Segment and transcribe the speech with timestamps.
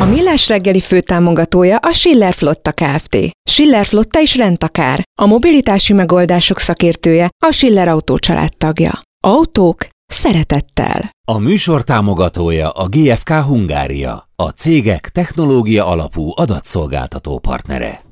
[0.00, 3.16] A Millás reggeli főtámogatója a Schiller Flotta Kft.
[3.50, 5.02] Schiller Flotta is rendtakár.
[5.20, 8.18] A mobilitási megoldások szakértője a Schiller Autó
[8.58, 9.00] tagja.
[9.24, 11.10] Autók szeretettel.
[11.28, 18.09] A műsor támogatója a GFK Hungária, a cégek technológia alapú adatszolgáltató partnere.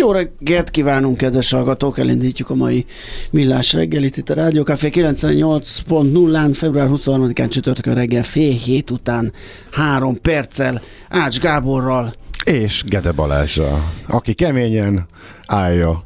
[0.00, 1.98] Jó reggelt kívánunk, kedves hallgatók!
[1.98, 2.86] Elindítjuk a mai
[3.30, 9.32] millás reggelit itt a Rádió Café 98.0-án, február 23-án csütörtökön reggel fél hét után
[9.70, 12.14] három perccel Ács Gáborral.
[12.44, 15.06] És Gede Balázsa, aki keményen
[15.46, 16.02] állja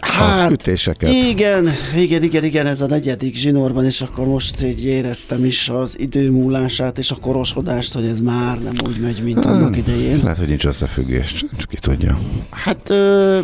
[0.00, 1.10] hát, ütéseket.
[1.10, 5.98] Igen, igen, igen, igen, ez a negyedik zsinórban, és akkor most így éreztem is az
[5.98, 10.20] idő múlását és a korosodást, hogy ez már nem úgy megy, mint hmm, annak idején.
[10.22, 12.18] Lehet, hogy nincs összefüggés, csak ki tudja.
[12.50, 13.40] Hát ö,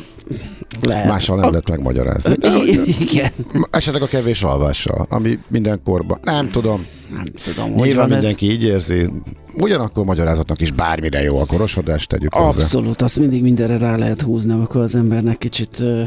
[0.81, 1.09] lehet.
[1.09, 1.51] Mással nem a...
[1.51, 2.35] lehet megmagyarázni.
[2.35, 2.51] De,
[3.01, 3.31] igen.
[3.71, 6.87] Esetleg a kevés alvással, ami mindenkorban, nem tudom.
[7.11, 8.53] Nem tudom, hogy Nyilván mindenki ez...
[8.53, 9.11] így érzi.
[9.55, 13.05] Ugyanakkor magyarázatnak is bármire jó a korosodást tegyük Abszolút, hozzá.
[13.05, 16.03] azt mindig mindenre rá lehet húzni, amikor az embernek kicsit ö,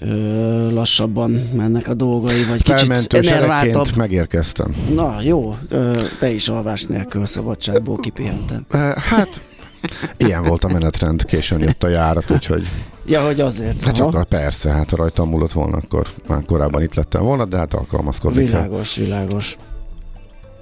[0.00, 3.96] ö, lassabban mennek a dolgai, vagy kicsit enerváltabb.
[3.96, 4.74] megérkeztem.
[4.94, 8.60] Na jó, ö, te is alvás nélkül szabadságból kipihented.
[8.96, 9.42] Hát,
[10.16, 12.68] ilyen volt a menetrend, későn jött a járat, úgyhogy...
[13.06, 13.84] Ja, hogy azért.
[13.84, 17.56] Hát csak persze, hát ha rajtam múlott volna, akkor már korábban itt lettem volna, de
[17.56, 18.46] hát alkalmazkodik.
[18.46, 19.56] Világos, világos.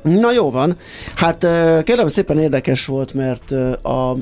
[0.02, 0.76] Na jó van.
[1.14, 1.46] Hát
[1.84, 3.50] kérem szépen érdekes volt, mert
[3.82, 4.16] a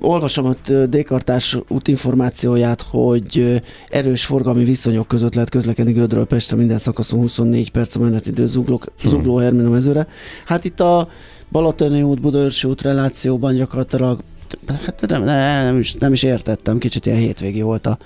[0.00, 7.18] olvasom a Dékartás útinformációját, hogy erős forgalmi viszonyok között lehet közlekedni Gödről Pestre minden szakaszon
[7.18, 9.10] 24 perc a menetidő zugló, hmm.
[9.10, 10.06] zugló Hermina mezőre.
[10.44, 11.08] Hát itt a
[11.50, 14.20] Balatoni út, Budaörsi út relációban gyakorlatilag
[14.66, 17.98] hát nem, nem, is, nem is értettem, kicsit ilyen hétvégi volt a,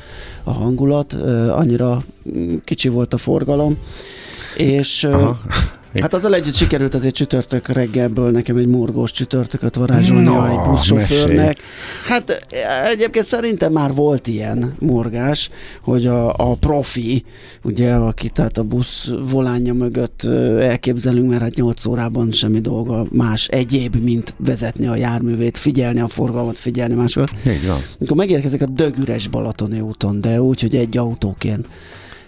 [0.45, 1.13] a hangulat,
[1.51, 2.03] annyira
[2.65, 3.79] kicsi volt a forgalom,
[4.57, 5.41] és Aha.
[5.95, 11.59] Hát azzal együtt sikerült azért csütörtök reggelből nekem egy morgós csütörtököt varázsolni no, egy buszsofőrnek.
[12.07, 12.47] Hát
[12.85, 15.51] egyébként szerintem már volt ilyen morgás,
[15.83, 17.25] hogy a, a profi,
[17.63, 20.23] ugye, aki tehát a busz volánja mögött
[20.61, 26.09] elképzelünk, mert hát 8 órában semmi dolga más egyéb, mint vezetni a járművét, figyelni a
[26.09, 27.31] forgalmat, figyelni másokat.
[27.47, 27.79] Így van.
[27.99, 31.67] Amikor megérkezik a dögüres Balatoni úton, de úgy, hogy egy autóként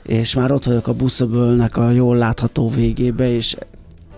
[0.03, 3.57] és már ott vagyok a buszöbölnek a jól látható végébe, és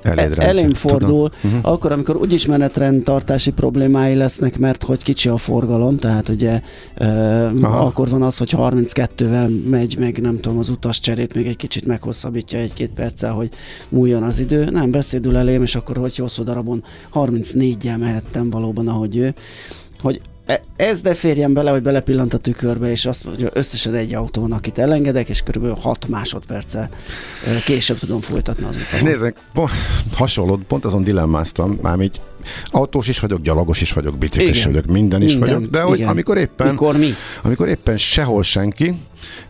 [0.04, 1.58] Eléd e- elém fordul, uh-huh.
[1.62, 6.60] akkor, amikor úgyis menetrendtartási problémái lesznek, mert hogy kicsi a forgalom, tehát ugye
[7.00, 11.56] uh, akkor van az, hogy 32-vel megy, meg nem tudom, az utas cserét még egy
[11.56, 13.50] kicsit meghosszabbítja egy-két perccel, hogy
[13.88, 14.64] múljon az idő.
[14.64, 16.84] Nem, beszédül elém, és akkor, hogy hosszú darabon
[17.14, 19.34] 34-jel mehettem valóban, ahogy ő,
[20.00, 20.20] hogy
[20.76, 24.78] ez de férjen bele, hogy belepillant a tükörbe, és azt mondja, összesen egy autón, akit
[24.78, 26.90] elengedek, és körülbelül 6 másodperccel
[27.46, 29.00] e, később tudom folytatni az utat.
[29.00, 29.70] Nézzek, pont,
[30.14, 32.20] hasonló, pont azon dilemmáztam, már így
[32.70, 35.98] autós is vagyok, gyalogos is vagyok, biciklis is vagyok, minden is minden, vagyok, de hogy
[35.98, 36.08] igen.
[36.08, 37.14] amikor éppen, Mikor mi?
[37.42, 38.94] amikor éppen sehol senki,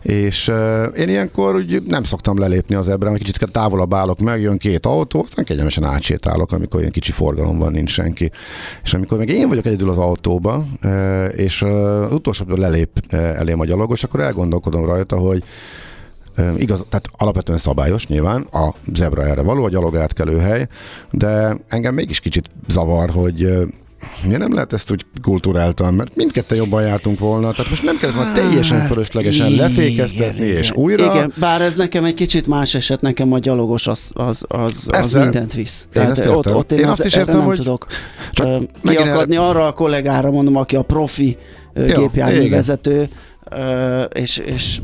[0.01, 4.57] és uh, én ilyenkor úgy nem szoktam lelépni az ebre, kicsit távolabb állok meg, jön
[4.57, 8.31] két autó, aztán kegyelmesen átsétálok, amikor ilyen kicsi forgalom van, nincs senki.
[8.83, 13.59] És amikor meg én vagyok egyedül az autóba, uh, és uh, utolsóban lelép uh, elém
[13.59, 15.43] a gyalogos, akkor elgondolkodom rajta, hogy
[16.57, 19.95] Igaz, tehát alapvetően szabályos nyilván, a zebra erre való, a gyalog
[20.39, 20.67] hely,
[21.11, 23.65] de engem mégis kicsit zavar, hogy
[24.23, 28.11] miért nem lehet ezt úgy kulturáltan, mert mindketten jobban jártunk volna, tehát most nem kell
[28.11, 31.13] volna teljesen fölöslegesen igen, lefékeztetni, igen, és újra.
[31.15, 34.97] Igen, bár ez nekem egy kicsit más eset, nekem a gyalogos az, az, az, az
[34.97, 35.87] Ezzel- mindent visz.
[35.95, 36.35] Én értem.
[36.35, 37.87] ott, ott én, Én az, azt is erre értem, nem hogy tudok
[38.83, 41.37] kiakadni arra a kollégára, mondom, aki a profi
[41.75, 43.09] Jó, gépjárművezető,
[43.51, 44.81] ö, és, és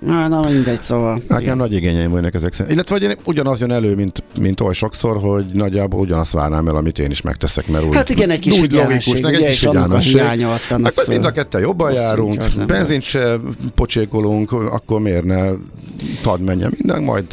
[0.00, 1.14] na, na mindegy, szóval.
[1.28, 1.56] Nekem igen.
[1.56, 2.74] nagy igényeim vannak ezek szerint.
[2.74, 6.76] Illetve hogy én ugyanaz jön elő, mint, mint oly sokszor, hogy nagyjából ugyanazt várnám el,
[6.76, 9.90] amit én is megteszek, mert úgy, Hát igen, egy kis úgy figyelmesség, logikus, ugye, egy
[9.90, 13.36] a hiánya aztán az Akkor mind a ketten jobban járunk, benzint se
[13.74, 15.50] pocsékolunk, akkor miért ne
[16.22, 17.24] tad menjen minden, majd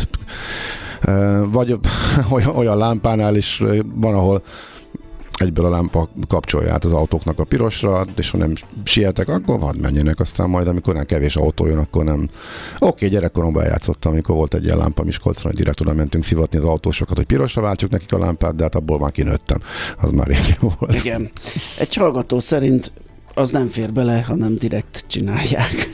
[1.52, 1.80] vagy
[2.56, 3.62] olyan, lámpánál is
[3.94, 4.44] van, ahol
[5.38, 8.54] egyből a lámpa kapcsolja át az autóknak a pirosra, és ha nem
[8.84, 12.30] sietek, akkor hadd menjenek, aztán majd, amikor nem kevés autó jön, akkor nem.
[12.80, 16.64] Oké, gyerekkoromban játszottam, amikor volt egy ilyen lámpa Miskolcon, hogy direkt oda mentünk szivatni az
[16.64, 19.62] autósokat, hogy pirosra váltsuk nekik a lámpát, de hát abból már kinőttem.
[20.02, 20.96] Az már régen volt.
[20.96, 21.32] Igen.
[21.80, 22.92] Egy hallgató szerint
[23.34, 25.90] az nem fér bele, hanem direkt csinálják.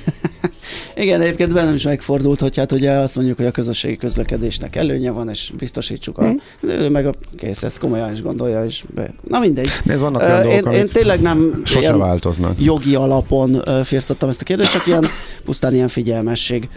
[0.96, 5.12] Igen, egyébként bennem is megfordult, hogy hát ugye azt mondjuk, hogy a közösségi közlekedésnek előnye
[5.12, 6.36] van, és biztosítsuk a...
[6.62, 9.14] Ő meg a kész, ezt komolyan is gondolja, és be...
[9.28, 9.70] Na mindegy.
[9.84, 12.64] Nézd, vannak olyan dolgok, én, én tényleg nem sose változnak.
[12.64, 15.08] jogi alapon firtattam ezt a kérdést, csak ilyen
[15.44, 16.70] pusztán ilyen figyelmesség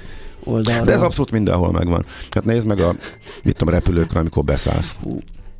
[0.44, 0.84] oldalra.
[0.84, 2.04] De ez abszolút mindenhol megvan.
[2.30, 2.94] Hát nézd meg a,
[3.42, 4.96] mit tudom, repülőkre, amikor beszállsz.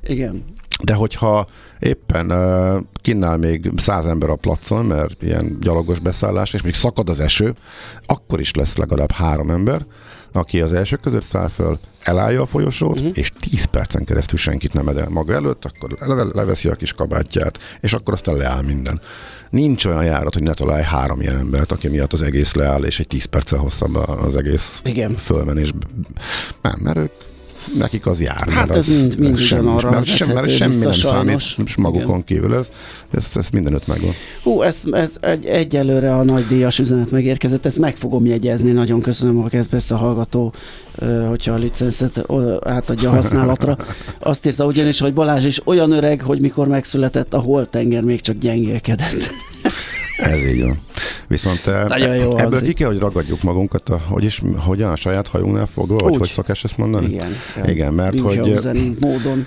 [0.06, 0.44] Igen.
[0.82, 1.46] De hogyha
[1.78, 7.08] éppen uh, kinnál még száz ember a placon, mert ilyen gyalogos beszállás, és még szakad
[7.08, 7.54] az eső,
[8.06, 9.86] akkor is lesz legalább három ember,
[10.32, 13.18] aki az első között száll föl, elállja a folyosót, uh-huh.
[13.18, 17.58] és 10 percen keresztül senkit nem edel maga előtt, akkor leve- leveszi a kis kabátját,
[17.80, 19.00] és akkor aztán leáll minden.
[19.50, 23.00] Nincs olyan járat, hogy ne találj három ilyen embert, aki miatt az egész leáll, és
[23.00, 25.16] egy 10 perccel hosszabb az egész Igen.
[25.16, 25.70] fölmenés.
[26.62, 27.12] Nem, mert ők
[27.78, 28.48] nekik az jár.
[28.48, 31.42] Hát ez az, mind- mind semmi, ugyanarra mert sem, mert semmi nem sajnos.
[31.44, 32.24] számít és magukon Igen.
[32.24, 32.54] kívül.
[32.54, 32.68] Ez,
[33.10, 34.12] ez, ez mindenütt megvan.
[34.42, 39.00] Hú, ez, ez egy, egyelőre a nagy díjas üzenet megérkezett, ezt meg fogom jegyezni, nagyon
[39.00, 40.54] köszönöm, ez persze a hallgató,
[41.28, 42.24] hogyha a licenszet
[42.64, 43.76] átadja a használatra.
[44.20, 48.38] Azt írta ugyanis, hogy Balázs is olyan öreg, hogy mikor megszületett a holtenger még csak
[48.38, 49.30] gyengélkedett.
[50.16, 50.78] Ez így van.
[51.28, 54.96] Viszont eh, Nagyon jó ebből ki kell, hogy ragadjuk magunkat, a, hogy is, hogyan a
[54.96, 57.06] saját hajunknál fogva, vagy hogy szokás ezt mondani?
[57.06, 57.32] Igen.
[57.66, 59.46] Igen, mert hogy Münchhauseni módon.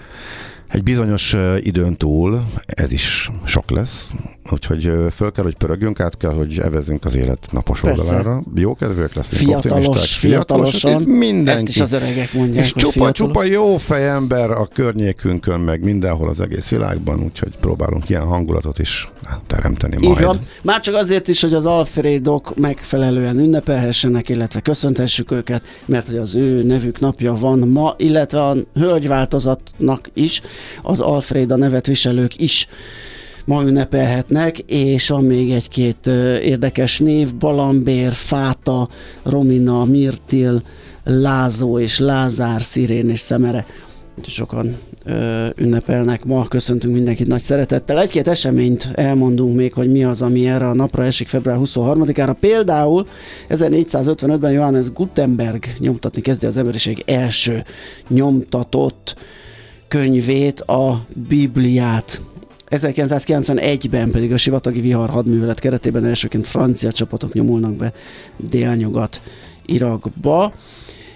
[0.70, 4.10] Egy bizonyos időn túl ez is sok lesz,
[4.52, 8.04] úgyhogy föl kell, hogy pörögjünk, át kell, hogy evezünk az élet napos Persze.
[8.04, 8.44] oldalára.
[8.56, 11.18] Jó kedvűek leszünk, optimisták, Fiatalos, fiatalosak, fiatalosan.
[11.18, 11.62] mindenki.
[11.62, 13.18] Ezt is az öregek mondják, És csupa, fiatalos.
[13.18, 18.80] csupa jó fej ember a környékünkön, meg mindenhol az egész világban, úgyhogy próbálunk ilyen hangulatot
[18.80, 19.12] is
[19.48, 20.18] teremteni majd.
[20.18, 20.40] Így van.
[20.62, 26.36] Már csak azért is, hogy az Alfredok megfelelően ünnepelhessenek, illetve köszönthessük őket, mert hogy az
[26.36, 30.42] ő nevük napja van ma, illetve a hölgyváltozatnak is,
[30.82, 32.68] az Alfreda nevet viselők is
[33.46, 36.08] ma ünnepelhetnek, és van még egy-két
[36.44, 38.90] érdekes név, Balambér, Fáta,
[39.24, 40.62] Romina, Mirtil,
[41.04, 43.66] Lázó és Lázár, Szirén és Szemere.
[44.28, 44.76] Sokan
[45.06, 48.00] ö, ünnepelnek ma, köszöntünk mindenkit nagy szeretettel.
[48.00, 52.36] Egy-két eseményt elmondunk még, hogy mi az, ami erre a napra esik február 23-ára.
[52.40, 53.08] Például
[53.50, 57.64] 1455-ben Johannes Gutenberg nyomtatni kezdi az emberiség első
[58.08, 59.16] nyomtatott
[59.90, 62.22] könyvét, a Bibliát.
[62.70, 67.94] 1991-ben pedig a sivatagi vihar hadművelet keretében elsőként francia csapatok nyomulnak be
[68.38, 69.22] délnyugat
[69.66, 70.54] Irakba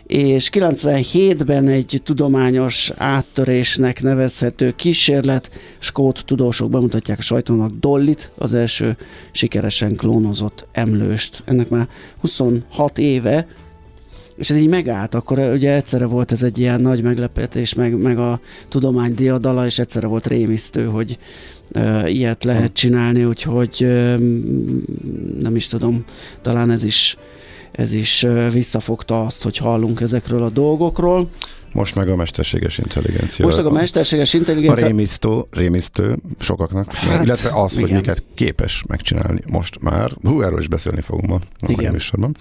[0.08, 5.50] és 97-ben egy tudományos áttörésnek nevezhető kísérlet,
[5.80, 8.98] skót tudósok bemutatják a sajtónak Dollit, az első
[9.32, 11.44] sikeresen klónozott emlőst.
[11.46, 11.88] Ennek már
[12.20, 13.48] 26 éve,
[14.36, 18.20] és ez így megállt, akkor ugye egyszerre volt ez egy ilyen nagy meglepetés, meg, meg
[18.20, 21.18] a tudomány diadala, és egyszerre volt rémisztő, hogy
[21.75, 24.18] uh, ilyet lehet csinálni, úgyhogy uh,
[25.40, 26.06] nem is tudom,
[26.42, 27.18] talán ez is
[27.74, 31.30] ez is ö, visszafogta azt, hogy hallunk ezekről a dolgokról.
[31.72, 33.46] Most meg a mesterséges intelligencia.
[33.46, 34.88] Most meg a mesterséges a intelligencia...
[34.88, 37.96] rémisztő, rémisztő sokaknak, Hát, illetve az, hogy igen.
[37.96, 40.12] miket képes megcsinálni most már.
[40.22, 41.92] Hú, erről is beszélni fogunk ma a Igen.
[41.92, 42.36] műsorban.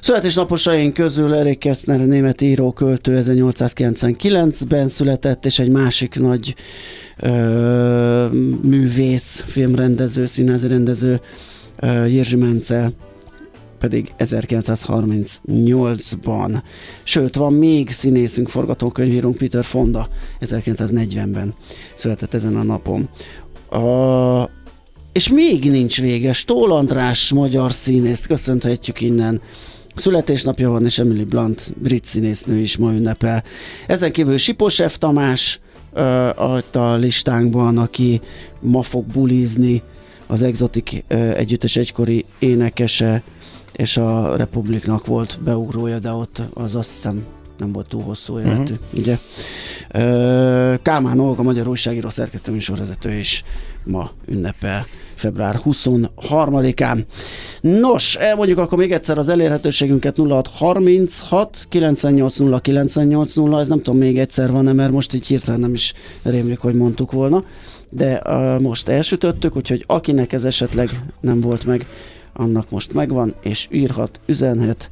[0.00, 6.54] Születésnaposaink közül Erik Kessner, német író, költő 1899-ben született, és egy másik nagy
[7.16, 8.26] ö,
[8.62, 11.20] művész, filmrendező, színházi rendező,
[11.76, 12.92] ö, Jerzy Mencel
[13.78, 16.62] pedig 1938-ban.
[17.02, 20.08] Sőt, van még színészünk, forgatókönyvírónk Peter Fonda
[20.40, 21.54] 1940-ben
[21.94, 23.08] született ezen a napon.
[23.70, 24.50] A,
[25.12, 26.32] és még nincs vége.
[26.32, 29.40] Stól András, magyar színészt köszönhetjük innen.
[29.98, 33.44] Születésnapja van, és Emily Blunt, brit színésznő is ma ünnepel.
[33.86, 34.98] Ezen kívül Sipos F.
[34.98, 35.60] Tamás,
[36.72, 38.20] a listánkban, aki
[38.60, 39.82] ma fog bulizni,
[40.26, 40.90] az Exotic
[41.34, 43.22] együttes egykori énekese,
[43.72, 47.24] és a Republiknak volt beugrója, de ott az azt hiszem
[47.58, 48.78] nem volt túl hosszú életű, uh-huh.
[48.92, 49.18] ugye?
[50.82, 53.44] Kálmán Olga, magyar újságíró szerkesztő műsorvezető is
[53.84, 54.86] ma ünnepel
[55.18, 57.04] február 23-án.
[57.60, 64.50] Nos, elmondjuk akkor még egyszer az elérhetőségünket 0636 980 980, ez nem tudom még egyszer
[64.50, 67.44] van-e, mert most így hirtelen nem is rémlik, hogy mondtuk volna,
[67.90, 71.86] de uh, most elsütöttük, úgyhogy akinek ez esetleg nem volt meg,
[72.32, 74.90] annak most megvan, és írhat, üzenhet,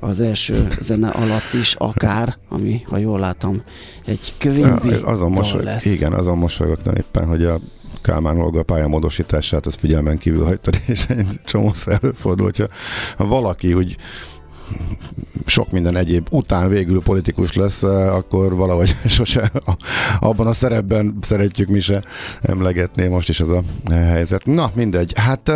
[0.00, 3.62] az első zene alatt is akár, ami, ha jól látom,
[4.06, 5.84] egy könyvi ja, azon mosoly, lesz.
[5.84, 7.60] Igen, azon mosolyogtam éppen, hogy a
[8.02, 12.66] Kálmán Olga pályamódosítását, ezt figyelmen kívül hagytad, és egy csomószor előfordul, hogyha
[13.16, 13.96] ha valaki úgy
[15.46, 19.52] sok minden egyéb után végül politikus lesz, akkor valahogy sose
[20.20, 22.02] abban a szerepben szeretjük mi se
[22.40, 24.44] emlegetni, most is ez a helyzet.
[24.46, 25.12] Na, mindegy.
[25.16, 25.52] Hát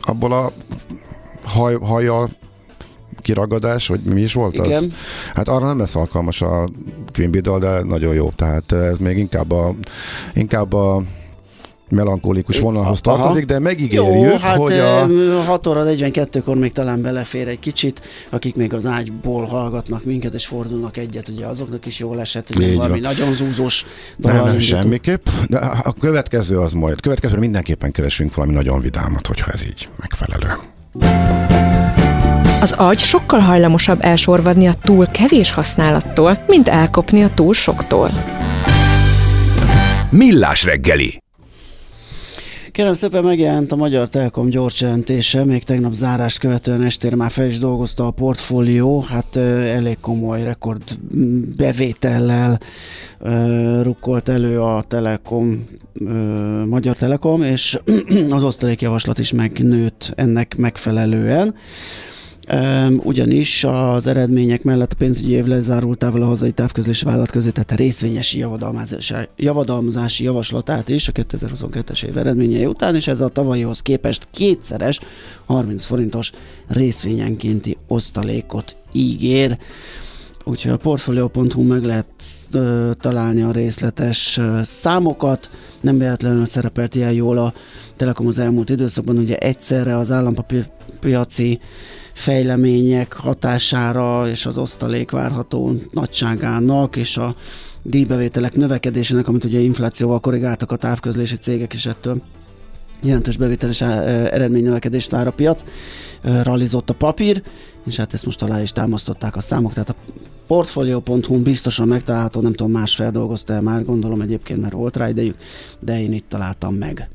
[0.00, 0.52] abból a
[1.44, 2.30] haj, hajjal
[3.26, 4.84] kiragadás, hogy mi is volt Igen.
[4.84, 4.90] az?
[5.34, 6.68] Hát arra nem lesz alkalmas a
[7.12, 8.30] Queen Bidal, de nagyon jó.
[8.30, 9.74] Tehát ez még inkább a,
[10.34, 11.02] inkább a
[11.88, 15.08] melankolikus vonalhoz tartozik, de megígérjük, Jó, hát hogy a...
[15.42, 18.00] 6 óra 42-kor még talán belefér egy kicsit,
[18.30, 22.74] akik még az ágyból hallgatnak minket, és fordulnak egyet, ugye azoknak is jól esett, hogy
[22.76, 23.14] valami van.
[23.14, 28.80] nagyon zúzós Nem, nem semmiképp, de a következő az majd, következő mindenképpen keresünk valami nagyon
[28.80, 30.46] vidámat, hogyha ez így megfelelő.
[32.60, 38.10] Az agy sokkal hajlamosabb elsorvadni a túl kevés használattól, mint elkopni a túl soktól.
[40.10, 41.24] Millás reggeli
[42.76, 47.46] Kérem szépen megjelent a Magyar Telekom gyors jelentése, még tegnap zárást követően estére már fel
[47.46, 50.82] is dolgozta a portfólió, hát elég komoly rekord
[51.56, 52.60] bevétellel
[53.82, 55.68] rukkolt elő a Telekom,
[56.66, 57.78] Magyar Telekom, és
[58.30, 61.54] az osztalékjavaslat is megnőtt ennek megfelelően
[63.02, 67.74] ugyanis az eredmények mellett a pénzügyi év lezárultával a hazai távközlési vállalat közé, tehát a
[67.74, 68.44] részvényesi
[69.36, 75.00] javadalmazási javaslatát is a 2022-es év eredményei után, és ez a tavalyihoz képest kétszeres
[75.46, 76.32] 30 forintos
[76.66, 79.58] részvényenkénti osztalékot ígér.
[80.44, 82.06] Úgyhogy a portfolio.hu meg lehet
[82.52, 85.50] ö, találni a részletes ö, számokat,
[85.80, 87.52] nem véletlenül szerepelt ilyen jól a
[87.96, 91.60] Telekom az elmúlt időszakban, ugye egyszerre az állampapírpiaci
[92.16, 97.36] fejlemények hatására és az osztalék várható nagyságának és a
[97.82, 102.22] díjbevételek növekedésének, amit ugye inflációval korrigáltak a távközlési cégek, és ettől
[103.02, 105.64] jelentős bevételes eredménynövekedést vár a piac.
[106.42, 107.42] Ralizott a papír,
[107.86, 109.94] és hát ezt most alá is támasztották a számok, tehát a
[110.46, 115.36] portfolio.hu biztosan megtalálható, nem tudom, más feldolgozta el már, gondolom egyébként, mert volt rá idejük,
[115.80, 117.08] de én itt találtam meg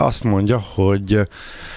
[0.00, 1.20] azt mondja, hogy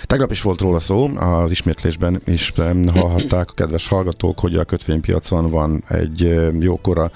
[0.03, 2.53] tegnap is volt róla szó, az ismétlésben is
[2.93, 7.11] hallhatták a kedves hallgatók, hogy a kötvénypiacon van egy jókora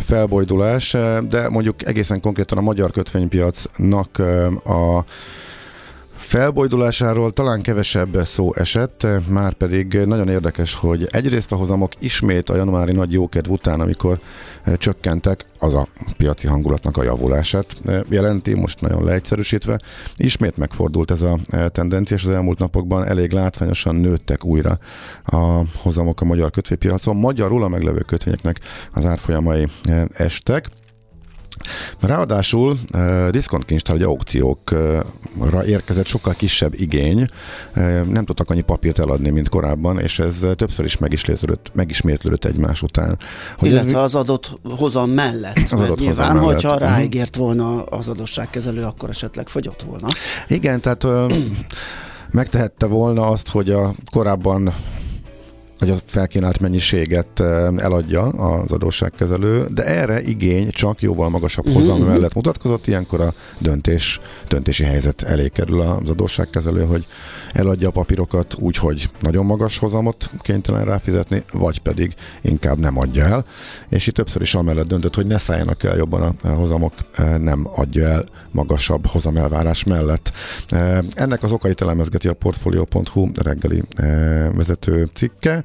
[0.00, 0.96] felbojdulás,
[1.28, 4.18] de mondjuk egészen konkrétan a magyar kötvénypiacnak
[4.64, 5.04] a
[6.26, 12.56] Felbojdulásáról talán kevesebb szó esett, már pedig nagyon érdekes, hogy egyrészt a hozamok ismét a
[12.56, 14.20] januári nagy jókedv után, amikor
[14.62, 19.80] eh, csökkentek, az a piaci hangulatnak a javulását eh, jelenti, most nagyon leegyszerűsítve.
[20.16, 24.78] Ismét megfordult ez a eh, tendencia, és az elmúlt napokban elég látványosan nőttek újra
[25.24, 27.16] a hozamok a magyar kötvénypiacon.
[27.16, 28.60] Magyarul a meglevő kötvényeknek
[28.92, 29.66] az árfolyamai
[30.12, 30.68] estek.
[32.00, 37.26] Ráadásul uh, diszkontkincstár, vagy aukciókra érkezett sokkal kisebb igény,
[37.76, 42.82] uh, nem tudtak annyi papírt eladni, mint korábban, és ez többször is megismétlődött, megismétlődött egymás
[42.82, 43.18] után.
[43.58, 46.52] Hogy Illetve ez, az adott hozam mellett, az adott nyilván, hozam mellett.
[46.52, 46.84] hogyha mhm.
[46.84, 50.06] ráígért volna az adósságkezelő, akkor esetleg fogyott volna.
[50.48, 51.34] Igen, tehát uh,
[52.30, 54.74] megtehette volna azt, hogy a korábban
[55.78, 57.40] hogy a felkínált mennyiséget
[57.76, 62.12] eladja az adósságkezelő, de erre igény csak jóval magasabb hozam uh-huh.
[62.12, 67.06] mellett mutatkozott, ilyenkor a döntés, döntési helyzet elé kerül az adósságkezelő, hogy
[67.52, 73.24] eladja a papírokat úgy, hogy nagyon magas hozamot kénytelen ráfizetni, vagy pedig inkább nem adja
[73.24, 73.44] el.
[73.88, 76.92] És itt többször is amellett döntött, hogy ne szálljanak el jobban a hozamok,
[77.38, 80.32] nem adja el magasabb hozamelvárás mellett.
[81.14, 83.82] Ennek az okait elemezgeti a Portfolio.hu reggeli
[84.54, 85.64] vezető cikke.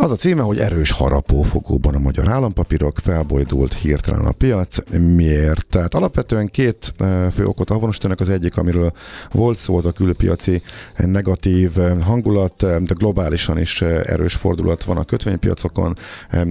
[0.00, 4.90] Az a címe, hogy erős harapófogóban a magyar állampapírok, felbojdult hirtelen a piac.
[4.98, 5.66] Miért?
[5.66, 8.20] Tehát alapvetően két eh, fő okot avonosítanak.
[8.20, 8.92] Az egyik, amiről
[9.32, 10.62] volt szó, az a külpiaci
[10.96, 15.96] negatív eh, hangulat, eh, de globálisan is erős fordulat van a kötvénypiacokon.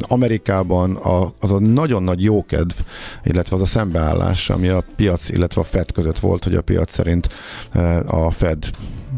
[0.01, 0.99] Amerikában
[1.39, 2.75] az a nagyon nagy jókedv,
[3.23, 6.91] illetve az a szembeállás, ami a piac, illetve a Fed között volt, hogy a piac
[6.91, 7.29] szerint
[8.05, 8.69] a Fed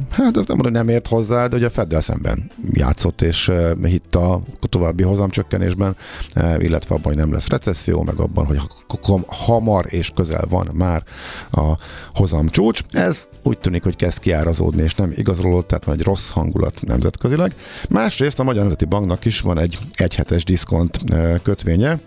[0.09, 3.51] hát azt nem hogy nem ért hozzá, de hogy a Feddel szemben játszott, és
[3.83, 5.95] hitt a további hozamcsökkenésben,
[6.35, 8.59] uh, illetve abban, hogy nem lesz recesszió, meg abban, hogy
[9.27, 11.03] hamar és közel van már
[11.51, 11.77] a
[12.13, 12.81] hozamcsúcs.
[12.89, 17.55] Ez úgy tűnik, hogy kezd kiárazódni, és nem igazolódott, tehát van egy rossz hangulat nemzetközileg.
[17.89, 20.99] Másrészt a Magyar Nemzeti Banknak is van egy egyhetes diszkont
[21.43, 21.99] kötvénye,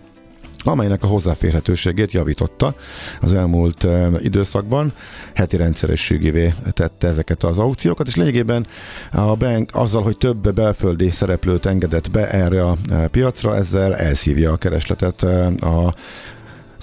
[0.63, 2.75] amelynek a hozzáférhetőségét javította
[3.21, 3.87] az elmúlt
[4.19, 4.93] időszakban,
[5.33, 8.67] heti rendszerességévé tette ezeket az aukciókat, és lényegében
[9.11, 12.75] a bank azzal, hogy több belföldi szereplőt engedett be erre a
[13.11, 15.23] piacra, ezzel elszívja a keresletet
[15.61, 15.93] a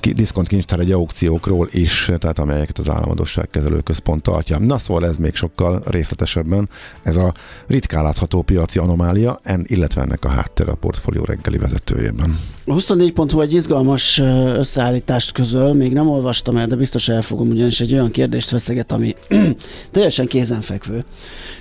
[0.01, 4.59] diszkont kincstár egy aukciókról is, tehát amelyeket az államadosság kezelőközpont tartja.
[4.59, 6.69] Na szóval ez még sokkal részletesebben,
[7.03, 7.35] ez a
[7.67, 12.39] ritkán látható piaci anomália, en, illetve ennek a háttere a portfólió reggeli vezetőjében.
[12.67, 14.19] A 24.hu egy izgalmas
[14.57, 19.15] összeállítást közöl, még nem olvastam el, de biztos elfogom, ugyanis egy olyan kérdést feszeget, ami
[19.93, 21.05] teljesen kézenfekvő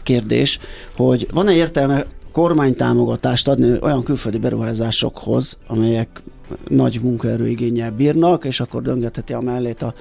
[0.04, 0.60] kérdés,
[0.96, 6.22] hogy van-e értelme kormánytámogatást adni olyan külföldi beruházásokhoz, amelyek
[6.68, 9.94] nagy munkaerőigényel bírnak, és akkor döngetheti a mellét a,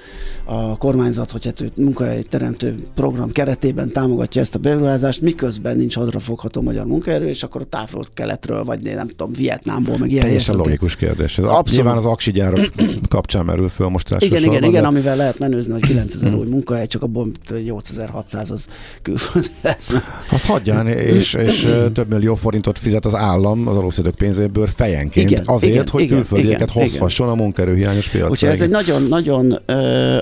[0.43, 6.61] a kormányzat, hogy hát munkahely teremtő program keretében támogatja ezt a beruházást, miközben nincs hadrafogható
[6.61, 10.95] magyar munkaerő, és akkor a távol keletről, vagy nem tudom, Vietnámból, meg ilyen Teljesen logikus
[10.95, 11.37] kérdés.
[11.37, 11.71] Ez Abszolút.
[11.71, 12.71] Nyilván az aksi gyárak
[13.09, 14.87] kapcsán merül föl most Igen, igen, igen, de...
[14.87, 17.31] amivel lehet menőzni, hogy 9000 új munkahely, csak abból
[17.63, 18.67] 8600 az
[19.01, 19.93] külföld lesz.
[20.27, 25.43] Hát hagyján, és, és több millió forintot fizet az állam az adószedők pénzéből fejenként igen,
[25.45, 27.39] azért, igen, hogy igen, külföld külföldieket hozhasson igen.
[27.39, 28.29] a munkerőhiányos piacra.
[28.29, 29.51] Úgyhogy ez egy nagyon-nagyon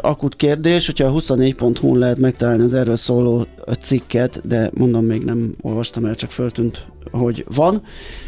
[0.01, 3.45] akut kérdés, hogyha a 24.hu-n lehet megtalálni az erről szóló
[3.81, 7.81] cikket, de mondom, még nem olvastam el, csak föltűnt, hogy van,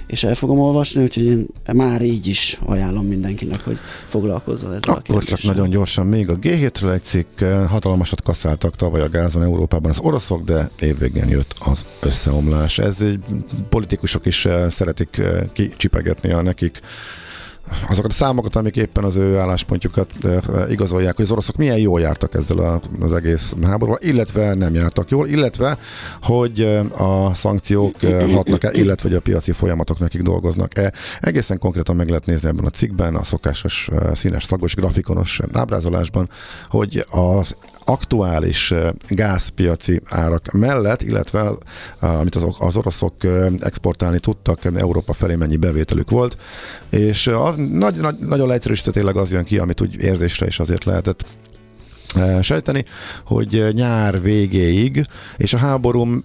[0.07, 3.77] és el fogom olvasni, úgyhogy én már így is ajánlom mindenkinek, hogy
[4.07, 9.01] foglalkozzon ezzel Akkor a csak nagyon gyorsan még a G7-ről egy cikk, hatalmasat kaszáltak tavaly
[9.01, 12.79] a gázon Európában az oroszok, de évvégén jött az összeomlás.
[12.79, 13.19] Ez egy
[13.69, 15.21] politikusok is szeretik
[15.53, 16.81] kicsipegetni a nekik
[17.89, 20.11] azokat a számokat, amik éppen az ő álláspontjukat
[20.69, 25.27] igazolják, hogy az oroszok milyen jól jártak ezzel az egész háborúval, illetve nem jártak jól,
[25.27, 25.77] illetve
[26.21, 26.61] hogy
[26.97, 27.95] a szankciók
[28.33, 30.93] hatnak-e, illetve hogy a piaci folyamatok nekik dolgoznak-e.
[31.19, 36.29] Egészen konkrétan meg lehet nézni ebben a cikkben, a szokásos színes, szagos, grafikonos ábrázolásban,
[36.69, 37.55] hogy az
[37.89, 38.73] aktuális
[39.07, 41.51] gázpiaci árak mellett, illetve
[41.99, 43.13] amit az, az oroszok
[43.59, 46.37] exportálni tudtak, Európa felé mennyi bevételük volt,
[46.89, 50.83] és az nagy, nagy, nagyon leegyszerűsített tényleg az jön ki, amit úgy érzésre is azért
[50.83, 51.25] lehetett
[52.41, 52.85] sejteni,
[53.23, 55.05] hogy nyár végéig,
[55.37, 56.21] és a háború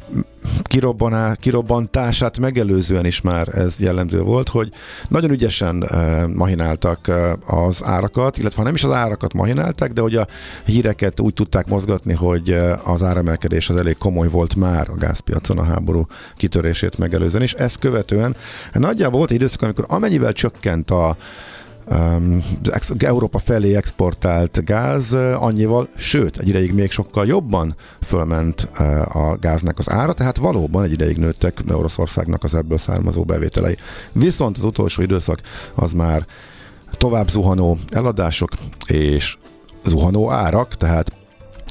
[0.62, 4.72] kirobbaná, kirobbantását megelőzően is már ez jellemző volt, hogy
[5.08, 5.90] nagyon ügyesen
[6.34, 7.10] mahináltak
[7.46, 10.26] az árakat, illetve ha nem is az árakat mahinálták, de hogy a
[10.64, 15.64] híreket úgy tudták mozgatni, hogy az áremelkedés az elég komoly volt már a gázpiacon a
[15.64, 18.36] háború kitörését megelőzően, és ezt követően
[18.72, 21.16] nagyjából volt egy időszak, amikor amennyivel csökkent a
[22.98, 28.60] Európa felé exportált gáz annyival, sőt, egy ideig még sokkal jobban fölment
[29.08, 33.76] a gáznak az ára, tehát valóban egy ideig nőttek Oroszországnak az ebből származó bevételei.
[34.12, 35.40] Viszont az utolsó időszak
[35.74, 36.26] az már
[36.90, 38.50] tovább zuhanó eladások
[38.86, 39.36] és
[39.84, 41.12] zuhanó árak, tehát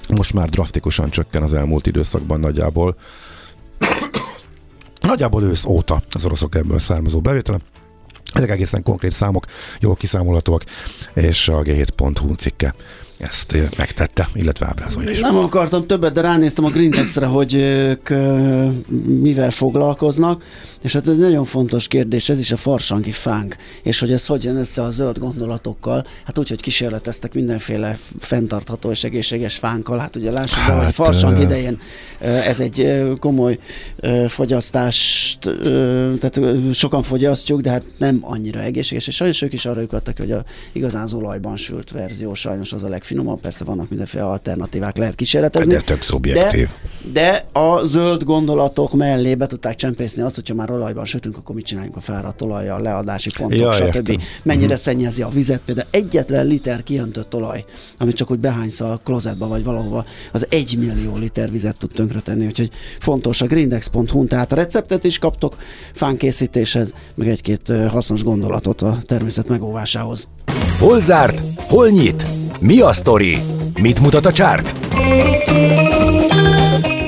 [0.10, 2.96] most már drasztikusan csökken az elmúlt időszakban nagyjából
[5.02, 7.60] nagyjából ősz óta az oroszok ebből származó bevétele.
[8.34, 9.46] Ezek egészen konkrét számok,
[9.80, 10.64] jól kiszámolhatóak,
[11.14, 12.74] és a g7.hu cikke
[13.24, 15.20] ezt megtette, illetve ábrázolja is.
[15.20, 18.10] Nem akartam többet, de ránéztem a Greentex-re, hogy ők
[19.22, 20.44] mivel foglalkoznak,
[20.82, 24.44] és hát egy nagyon fontos kérdés, ez is a farsangi fánk, és hogy ez hogy
[24.44, 30.16] jön össze a zöld gondolatokkal, hát úgy, hogy kísérleteztek mindenféle fenntartható és egészséges fánkkal, hát
[30.16, 31.80] ugye lássuk hát, be, hogy farsang idején
[32.20, 33.60] ez egy komoly
[34.28, 35.40] fogyasztást,
[36.20, 36.42] tehát
[36.74, 40.44] sokan fogyasztjuk, de hát nem annyira egészséges, és sajnos ők is arra jutottak, hogy a
[40.72, 45.16] igazán az olajban sült verzió sajnos az a legfiatal finoman, persze vannak mindenféle alternatívák, lehet
[45.16, 45.74] kísérletezni.
[45.76, 46.70] Ez tök szubjektív.
[47.14, 51.56] De, de a zöld gondolatok mellé be tudták csempészni azt, hogyha már olajban sütünk, akkor
[51.56, 53.84] mit csináljunk a fáradt olajjal, leadási pontok, Ja, stb.
[53.96, 54.16] értem.
[54.44, 54.76] Mennyire Mhm.
[54.82, 57.66] szennyezi a vizet, például egyetlen liter kiöntött olaj,
[57.98, 62.46] amit csak úgy behánysz a klozetba vagy valahova, az egy millió liter vizet tud tönkretenni,
[62.46, 65.58] úgyhogy fontos a grindex.hu, tehát a receptet is kaptok
[65.94, 70.28] fánkészítéshez, meg egy-két hasznos gondolatot a természet megóvásához.
[70.80, 71.42] Hol zárt?
[71.58, 72.26] Hol nyit?
[72.66, 73.38] Mi a sztori?
[73.82, 74.76] Mit mutat a csárt?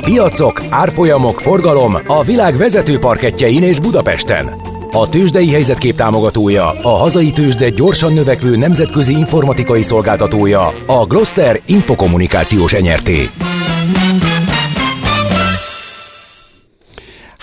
[0.02, 4.50] Piacok, árfolyamok, forgalom a világ vezető parketjein és Budapesten.
[4.92, 12.74] A tőzsdei helyzetkép támogatója, a hazai tőzsde gyorsan növekvő nemzetközi informatikai szolgáltatója, a Gloster Infokommunikációs
[12.74, 13.30] Enyerté.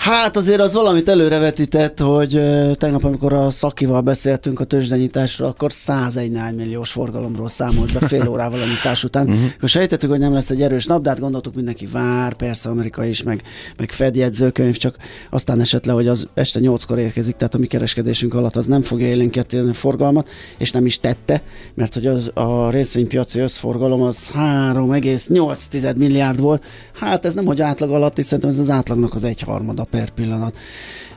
[0.03, 2.41] Hát azért az valamit előrevetített, hogy
[2.77, 8.61] tegnap, amikor a Szakival beszéltünk a tőzsdenyításról, akkor 101 milliós forgalomról számolt be fél órával
[8.61, 9.27] a nyitás után.
[9.27, 9.43] Uh-huh.
[9.55, 13.05] Akkor sejtettük, hogy nem lesz egy erős nap, de hát gondoltuk mindenki vár, persze Amerika
[13.05, 13.43] is, meg,
[13.77, 14.97] meg Fed jegyzőkönyv, csak
[15.29, 18.81] aztán esett le, hogy az este 8-kor érkezik, tehát a mi kereskedésünk alatt az nem
[18.81, 21.41] fogja élénkíteni a forgalmat, és nem is tette,
[21.73, 26.63] mert hogy az, a részvénypiaci összforgalom az 3,8 milliárd volt.
[26.93, 30.55] Hát ez nem, hogy átlag alatt, és szerintem ez az átlagnak az egyharmada per pillanat.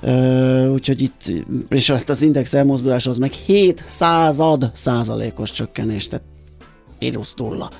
[0.00, 1.32] Ö, úgyhogy itt,
[1.68, 6.24] és hát az index elmozdulás az meg 7 század százalékos csökkenés, tehát
[6.98, 7.70] mínusz nulla.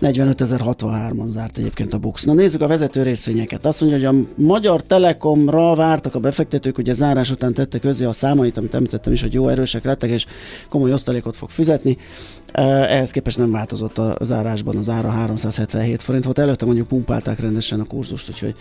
[0.00, 2.24] 45.063-on zárt egyébként a Bux.
[2.24, 3.66] Na nézzük a vezető részvényeket.
[3.66, 8.12] Azt mondja, hogy a Magyar Telekomra vártak a befektetők, ugye zárás után tette közé a
[8.12, 10.26] számait, amit említettem is, hogy jó erősek lettek, és
[10.68, 11.98] komoly osztalékot fog fizetni.
[12.52, 16.38] Ehhez képest nem változott a zárásban az ára 377 forint volt.
[16.38, 18.54] Előtte mondjuk pumpálták rendesen a kurzust, úgyhogy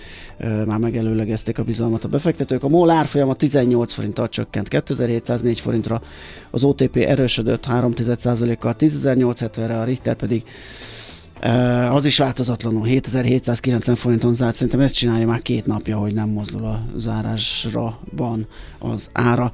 [0.65, 2.63] már megelőlegezték a bizalmat a befektetők.
[2.63, 6.01] A MOL árfolyama 18 forinttal csökkent 2704 forintra,
[6.49, 10.43] az OTP erősödött 3,1%-kal 10.870-re, a Richter pedig
[11.89, 16.65] az is változatlanul 7790 forinton zárt, szerintem ezt csinálja már két napja, hogy nem mozdul
[16.65, 18.47] a zárásra van
[18.79, 19.51] az ára.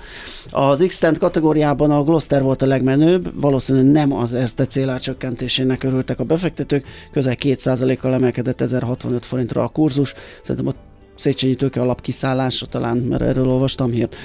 [0.50, 6.20] Az x kategóriában a Gloster volt a legmenőbb, valószínűleg nem az Erste célár csökkentésének örültek
[6.20, 12.66] a befektetők, közel 2%-kal emelkedett 1065 forintra a kurzus, szerintem a Széchenyi tőke alap kiszállása
[12.66, 14.16] talán, mert erről olvastam hírt,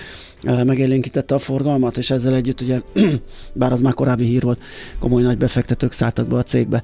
[0.42, 2.80] megélénkítette a forgalmat, és ezzel együtt ugye,
[3.52, 4.60] bár az már korábbi hír volt,
[4.98, 6.82] komoly nagy befektetők szálltak be a cégbe.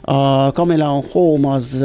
[0.00, 1.84] A Chameleon Home az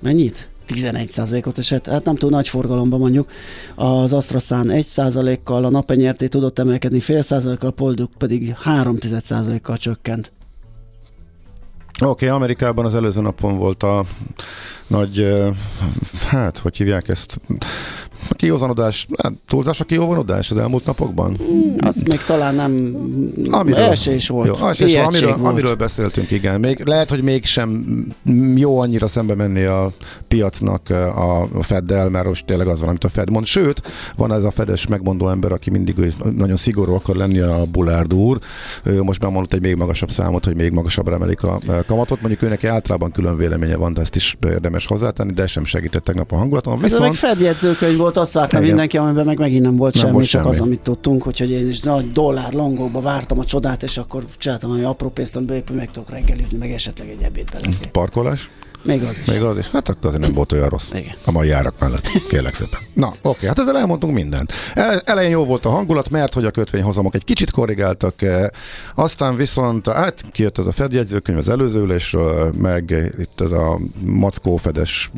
[0.00, 0.48] mennyit?
[0.68, 3.30] 11%-ot esett, hát nem túl nagy forgalomban mondjuk.
[3.74, 10.32] Az Astraszán 1%-kal, a napenyerté tudott emelkedni fél százalékkal, a Polduk pedig 3%-kal csökkent.
[12.00, 14.04] Oké, okay, Amerikában az előző napon volt a
[14.86, 15.42] nagy,
[16.28, 17.40] hát, hogy hívják ezt,
[18.28, 21.36] a kiózanodás, hát, túlzás a kiózanodás az elmúlt napokban?
[21.36, 22.96] Hmm, azt még talán nem
[23.50, 24.46] amiről, elsés volt.
[24.46, 25.52] Jó, elsés, amiről, volt.
[25.52, 26.60] amiről beszéltünk, igen.
[26.60, 27.84] Még, lehet, hogy mégsem
[28.56, 29.90] jó annyira szembe menni a
[30.28, 30.90] piacnak
[31.54, 33.46] a Feddel, mert most tényleg az van, amit a Fed mond.
[33.46, 33.82] Sőt,
[34.16, 38.38] van ez a fedes megmondó ember, aki mindig nagyon szigorú akar lenni a Bullard úr.
[38.82, 42.20] Ő most bemondott egy még magasabb számot, hogy még magasabbra emelik a kamatot.
[42.20, 46.32] Mondjuk őnek általában külön véleménye van, de ezt is érdemes hozzátenni, de sem segített tegnap
[46.32, 46.78] a hangulaton.
[46.78, 47.02] Viszont...
[47.02, 50.14] Ez meg Fed jegyzőkönyv volt, azt várta mindenki, amiben meg megint nem volt nem semmi,
[50.14, 50.54] volt csak semmi.
[50.54, 54.68] az, amit tudtunk, úgyhogy én is nagy dollár longókba vártam a csodát, és akkor csináltam
[54.68, 57.90] valami apró pénzt, amiből meg tudok reggelizni, meg esetleg egy ebéd belefér.
[57.90, 58.50] Parkolás?
[58.84, 59.26] Még az is.
[59.26, 59.68] Még az is.
[59.68, 60.90] Hát akkor azért nem volt olyan rossz.
[60.92, 61.14] Igen.
[61.24, 62.08] A mai árak mellett.
[62.28, 62.80] Kérlek szépen.
[62.92, 64.52] Na, oké, hát ezzel elmondtunk mindent.
[64.74, 68.48] El, elején jó volt a hangulat, mert hogy a kötvényhozamok egy kicsit korrigáltak, eh,
[68.94, 73.78] aztán viszont, hát kijött ez a Fed jegyzőkönyv az előző ülésről, meg itt ez a
[74.00, 75.10] mackó fedes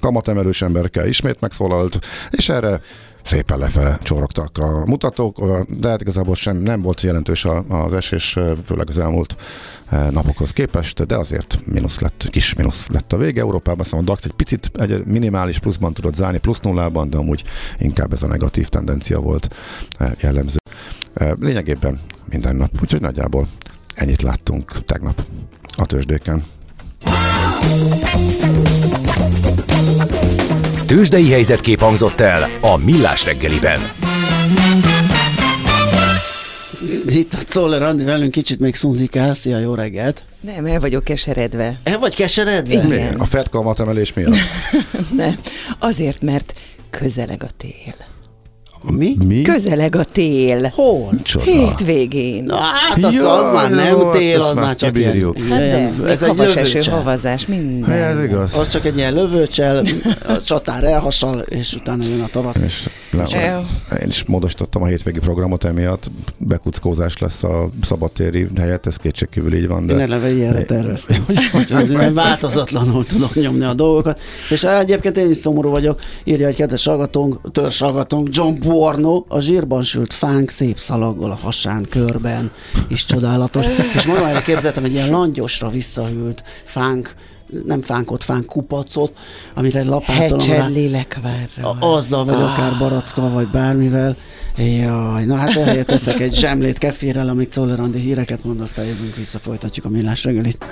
[0.00, 1.98] kamatemelős emberkel ismét megszólalt,
[2.30, 2.80] és erre
[3.26, 8.88] szépen lefele csorogtak a mutatók, de hát igazából sem nem volt jelentős az esés, főleg
[8.88, 9.36] az elmúlt
[10.10, 13.40] napokhoz képest, de azért mínusz lett, kis mínusz lett a vége.
[13.40, 17.44] Európában szóval a DAX egy picit egy minimális pluszban tudott zárni, plusz nullában, de amúgy
[17.78, 19.54] inkább ez a negatív tendencia volt
[20.20, 20.56] jellemző.
[21.40, 23.48] Lényegében minden nap, úgyhogy nagyjából
[23.94, 25.24] ennyit láttunk tegnap
[25.76, 26.44] a tőzsdéken.
[30.86, 33.80] Tőzsdei helyzetkép hangzott el a Millás reggeliben.
[37.06, 39.34] Itt a Czoller Andi velünk kicsit még szundikál.
[39.34, 40.24] Szia, jó reggelt!
[40.40, 41.80] Nem, el vagyok keseredve.
[41.82, 42.84] El vagy keseredve?
[42.84, 43.14] Igen.
[43.14, 44.34] A Fed kamatemelés miatt?
[45.16, 45.38] Nem,
[45.78, 46.52] azért, mert
[46.90, 47.94] közeleg a tél.
[48.90, 49.16] Mi?
[49.26, 49.42] Mi?
[49.42, 50.72] Közeleg a tél.
[50.74, 51.10] Hol?
[51.22, 51.44] Csoda.
[51.44, 52.44] Hétvégén.
[52.44, 55.12] Na, hát az, Ja, az már nem jó, tél, hát az ezt már csak ilyen,
[55.12, 55.38] kibírjuk.
[55.38, 57.90] Hát de, ilyen, ez egy havas eső, havazás, minden.
[57.90, 58.54] Hát ez igaz.
[58.54, 59.84] Az csak egy ilyen lövőcsel,
[60.28, 62.60] a csatár elhasal, és utána jön a tavasz.
[62.60, 63.64] És le,
[64.02, 69.68] én is módosítottam a hétvégi programot, emiatt bekuckózás lesz a szabadtéri helyett, ez kétségkívül így
[69.68, 69.86] van.
[69.86, 69.92] De...
[69.92, 74.20] Én eleve ilyenre terveztem, hogy, változatlanul tudok nyomni a dolgokat.
[74.50, 79.40] És egyébként én is szomorú vagyok, írja egy kedves hallgatónk, törzs hallgatónk, John Buorno, a
[79.40, 82.50] zsírban sült fánk szép szalaggol a hasán körben,
[82.88, 83.66] és csodálatos.
[83.94, 87.14] És magam elé képzeltem egy ilyen langyosra visszahűlt fánk,
[87.66, 89.16] nem fánkot, fánk kupacot,
[89.54, 90.54] amire lapátolom rá.
[90.54, 91.76] Hecsed lélekvárra.
[91.80, 94.16] Azzal, vagy akár barackkal, vagy bármivel.
[94.56, 99.38] Jaj, na hát ehelyett teszek egy zsemlét kefirrel, amíg Czoller híreket mond, aztán jövünk vissza,
[99.38, 100.64] folytatjuk a millás reggelit.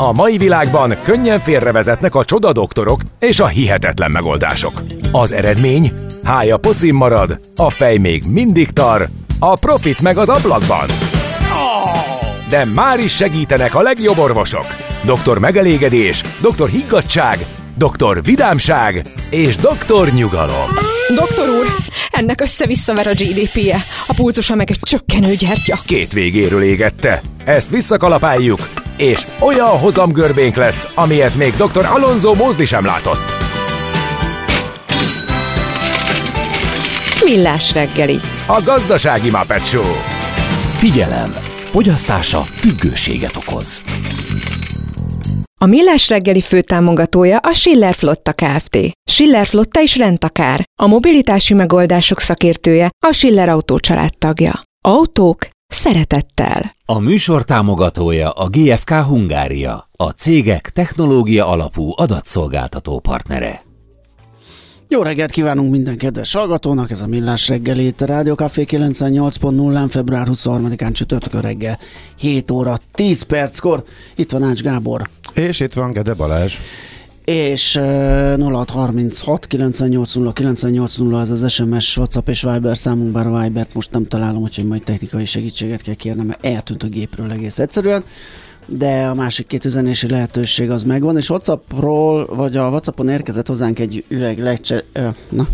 [0.00, 4.82] A mai világban könnyen félrevezetnek a csoda doktorok és a hihetetlen megoldások.
[5.12, 5.92] Az eredmény?
[6.24, 9.08] Hája pocim marad, a fej még mindig tar,
[9.38, 10.88] a profit meg az ablakban.
[12.48, 14.66] De már is segítenek a legjobb orvosok.
[15.04, 17.38] Doktor megelégedés, doktor higgadság,
[17.76, 20.68] doktor vidámság és doktor nyugalom.
[21.14, 21.66] Doktor úr,
[22.10, 25.78] ennek össze-visszaver a GDP-je, a pulcosa meg egy csökkenő gyertya.
[25.86, 27.20] Két végéről égette.
[27.44, 31.86] Ezt visszakalapáljuk, és olyan hozamgörbénk lesz, amilyet még dr.
[31.86, 33.32] Alonso Mózdi sem látott.
[37.24, 38.20] Millás reggeli.
[38.46, 39.92] A gazdasági Muppet Show.
[40.76, 41.34] Figyelem!
[41.70, 43.82] Fogyasztása függőséget okoz.
[45.62, 48.78] A Millás reggeli főtámogatója a Schiller Flotta Kft.
[49.10, 50.64] Schiller Flotta is rendtakár.
[50.82, 53.78] A mobilitási megoldások szakértője a Schiller Autó
[54.18, 54.60] tagja.
[54.84, 56.76] Autók szeretettel.
[56.84, 63.69] A műsor támogatója a GFK Hungária, a cégek technológia alapú adatszolgáltató partnere.
[64.92, 69.86] Jó reggelt kívánunk minden kedves hallgatónak, ez a Millás reggeli itt a Rádió Café 98.0-án
[69.90, 71.78] február 23-án csütörtökön reggel
[72.16, 73.84] 7 óra 10 perckor.
[74.16, 75.08] Itt van Ács Gábor.
[75.34, 76.54] És itt van Gede Balázs.
[77.24, 77.84] És uh,
[78.38, 84.06] 0636 980 980 ez az SMS, WhatsApp és Viber számunk, bár a Vibert most nem
[84.06, 88.04] találom, úgyhogy majd technikai segítséget kell kérnem, mert eltűnt a gépről egész egyszerűen.
[88.72, 93.78] De a másik két üzenési lehetőség az megvan, és Whatsappról, vagy a Whatsappon érkezett hozzánk
[93.78, 95.48] egy üveg lecse, ö, na,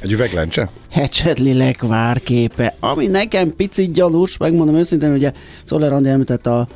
[0.00, 0.70] Egy üveglencse?
[0.90, 5.32] Hecsedli lekvár képe, ami nekem picit gyanús, megmondom őszintén, ugye
[5.64, 6.68] Szoller Andi említette a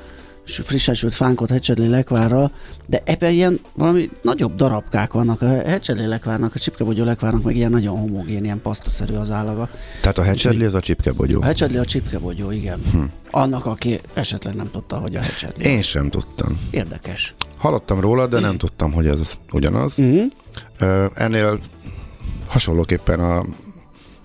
[0.44, 2.50] frissen sült fánkot Hecsedli lekvárral,
[2.86, 5.42] de ebben ilyen valami nagyobb darabkák vannak.
[5.42, 9.68] A Hecsedli lekvárnak, a csipkebogyó lekvárnak meg ilyen nagyon homogén, ilyen pasztaszerű az állaga.
[10.00, 11.40] Tehát a hecsedli ez a csipkebogyó.
[11.40, 12.80] A Hecsedli a csipkebogyó, igen.
[12.92, 13.02] Hm.
[13.30, 15.68] Annak, aki esetleg nem tudta, hogy a Hecsedli.
[15.68, 16.60] Én sem tudtam.
[16.70, 17.34] Érdekes.
[17.56, 19.98] Hallottam róla, de nem tudtam, hogy ez ugyanaz.
[19.98, 20.22] Uh-huh.
[20.78, 21.60] Ö, Ennél
[22.46, 23.44] hasonlóképpen a,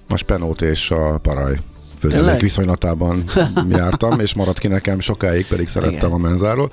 [0.09, 1.59] a spenót és a paraj
[1.99, 2.39] Tényleg?
[2.39, 3.23] viszonylatában
[3.69, 6.11] jártam, és maradt ki nekem sokáig, pedig szerettem Igen.
[6.11, 6.71] a menzáról.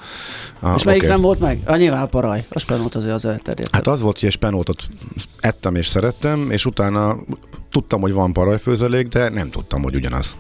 [0.61, 1.11] Ah, És melyik oké.
[1.11, 1.61] nem volt meg?
[1.65, 2.47] A nyilván a paraj.
[2.49, 3.75] A spenót azért az elterjedt.
[3.75, 4.83] Hát az volt, hogy spenótot
[5.41, 7.17] ettem és szerettem, és utána
[7.71, 10.37] tudtam, hogy van parajfőzelék, de nem tudtam, hogy ugyanaz.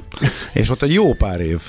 [0.52, 1.60] és ott egy jó pár év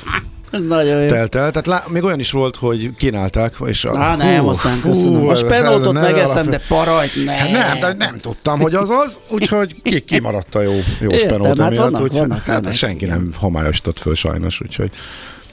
[0.52, 1.08] nagyon jó.
[1.08, 4.82] telt el, tehát lá, még olyan is volt, hogy kínálták, és a, Á, nem, aztán
[4.82, 5.28] köszönöm.
[5.28, 7.36] A ez- spenótot megeszem, de parajt nem.
[7.36, 11.20] Hát nem, de nem tudtam, hogy az az, úgyhogy ki, kimaradt a jó, jó Értem,
[11.20, 14.90] spenót hát emiatt, vannak, úgyhogy vannak hát ilyenek, senki nem homályosított föl sajnos, úgyhogy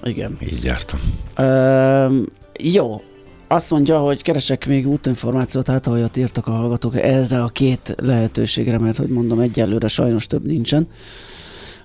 [0.04, 0.36] Igen.
[0.40, 1.00] így jártam.
[1.36, 2.26] Öm,
[2.58, 3.02] jó.
[3.48, 8.78] Azt mondja, hogy keresek még útinformációt, hát olyat írtak a hallgatók erre a két lehetőségre,
[8.78, 10.88] mert hogy mondom, egyelőre sajnos több nincsen.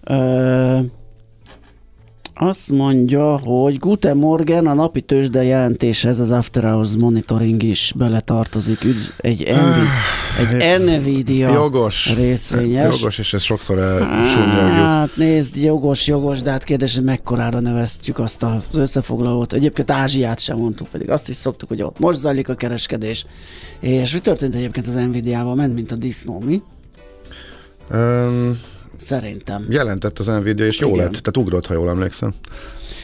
[0.03, 0.79] Ö,
[2.39, 8.83] azt mondja, hogy Guten Morgen a napi tőzsde jelentéshez az After Hours Monitoring is beletartozik.
[8.83, 12.13] Ügy, egy, Envi, egy Nvidia Jogos.
[12.15, 12.99] részvényes.
[12.99, 14.69] Jogos, és ezt sokszor elsúnyogjuk.
[14.69, 19.53] Hát nézd, jogos, jogos, de hát kérdés, hogy mekkorára neveztük azt az összefoglalót.
[19.53, 23.25] Egyébként Ázsiát sem mondtuk, pedig azt is szoktuk, hogy ott most zajlik a kereskedés.
[23.79, 25.55] És mi történt egyébként az Nvidia-val?
[25.55, 26.61] Ment, mint a disznó, mi?
[27.91, 28.59] Um,
[28.97, 29.65] Szerintem.
[29.69, 30.99] jelentett az Nvidia, és jó Igen.
[30.99, 32.33] lett, tehát ugrott, ha jól emlékszem.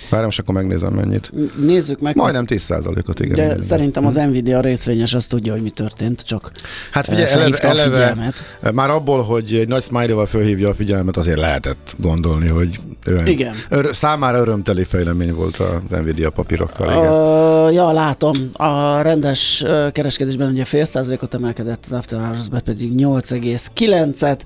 [0.09, 1.31] Várjam, és akkor megnézem mennyit.
[1.57, 2.15] Nézzük meg.
[2.15, 3.35] Majdnem 10%-ot, igen.
[3.35, 3.61] De igen, igen.
[3.67, 6.51] szerintem az Nvidia részvényes azt tudja, hogy mi történt, csak
[6.91, 8.33] Hát figyelj, eh, eleve, a eleve figyelmet.
[8.73, 13.55] már abból, hogy egy nagy smiley-val fölhívja a figyelmet, azért lehetett gondolni, hogy olyan, Igen.
[13.69, 16.87] Ör, számára örömteli fejlemény volt az Nvidia papírokkal.
[16.91, 17.11] Igen.
[17.11, 18.49] Uh, ja, látom.
[18.53, 24.39] A rendes kereskedésben ugye fél százalékot emelkedett, az After Hours-ben pedig 8,9-et.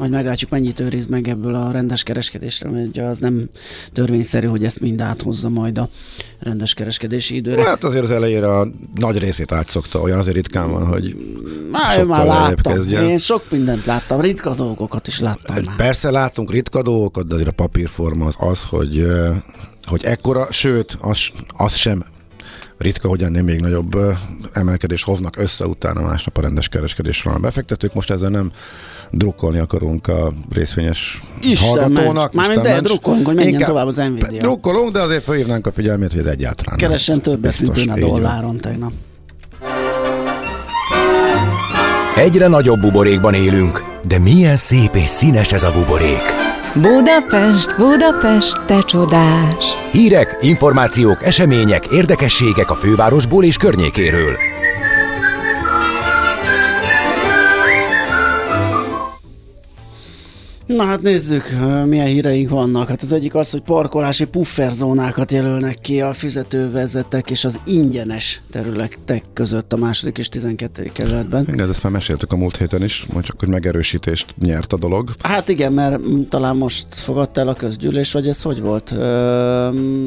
[0.00, 3.48] Majd meglátjuk, mennyit őriz meg ebből a rendes kereskedésre, mert ugye az nem
[3.92, 5.88] törvényszerű, hogy ezt mind áthozza majd a
[6.38, 7.62] rendes kereskedési időre.
[7.62, 11.16] Hát azért az elejére a nagy részét átszokta, olyan azért ritkán van, hogy
[11.70, 12.72] Már már sokkal lejjebb láttam.
[12.72, 13.08] kezdjen.
[13.08, 15.76] Én sok mindent láttam, ritka dolgokat is láttam már.
[15.76, 19.06] Persze látunk ritka dolgokat, de azért a papírforma az az, hogy,
[19.84, 21.18] hogy ekkora, sőt, az,
[21.56, 22.04] az sem
[22.78, 23.96] ritka, hogy ennél még nagyobb
[24.52, 27.94] emelkedés hoznak össze utána másnap a rendes kereskedésről a befektetők.
[27.94, 28.52] Most ezzel nem
[29.10, 32.32] drukkolni akarunk a részvényes Isten hallgatónak.
[32.32, 32.82] Mármint de ments.
[32.82, 34.40] drukkolunk, hogy menjen Inkább tovább az Nvidia.
[34.40, 37.98] Drukkolunk, de azért felhívnánk a figyelmét, hogy ez egyáltalán nem Keressen többet, mint ön a
[37.98, 38.92] dolláron tegnap.
[42.16, 46.22] Egyre nagyobb buborékban élünk, de milyen szép és színes ez a buborék.
[46.74, 49.64] Budapest, Budapest, te csodás!
[49.92, 54.36] Hírek, információk, események, érdekességek a fővárosból és környékéről.
[60.76, 61.50] Na hát nézzük,
[61.86, 62.88] milyen híreink vannak.
[62.88, 69.24] Hát az egyik az, hogy parkolási pufferzónákat jelölnek ki a fizetővezetek és az ingyenes területek
[69.32, 70.90] között a második és 12.
[70.92, 71.46] kerületben.
[71.52, 75.10] Igen, ezt már meséltük a múlt héten is, majd csak hogy megerősítést nyert a dolog.
[75.22, 78.90] Hát igen, mert talán most fogadta el a közgyűlés, vagy ez hogy volt?
[78.90, 80.06] Ö, mm,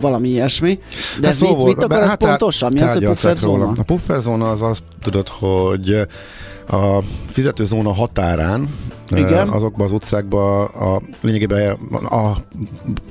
[0.00, 0.78] valami ilyesmi.
[1.20, 2.72] De ez szó mit, mit akar hát ez pontosan?
[2.72, 3.64] Mi az, hogy pufferzóna?
[3.64, 3.74] róla.
[3.76, 6.06] A pufferzóna az azt tudod, hogy
[6.66, 8.68] a fizetőzóna határán
[9.08, 9.48] Igen.
[9.48, 12.36] azokban az utcákban a, lényegében a, a,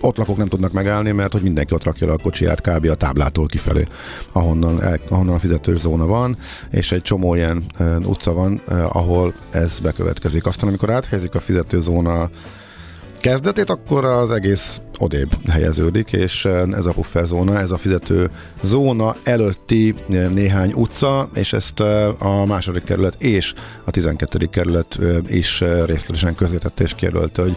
[0.02, 2.90] ott lakók nem tudnak megállni, mert hogy mindenki ott rakja le a kocsiját kb.
[2.90, 3.88] a táblától kifelé,
[4.32, 6.38] ahonnan, el, ahonnan a fizetőzóna van,
[6.70, 7.64] és egy csomó ilyen
[8.06, 8.62] utca van,
[8.92, 10.46] ahol ez bekövetkezik.
[10.46, 12.30] Aztán amikor áthelyezik a fizetőzóna
[13.24, 18.30] kezdetét, akkor az egész odébb helyeződik, és eh, ez a pufferzóna, ez a fizető
[18.64, 24.46] zóna előtti eh, néhány utca, és ezt eh, a második kerület és a 12.
[24.46, 27.56] kerület is részletesen közvetette és kijelölte, hogy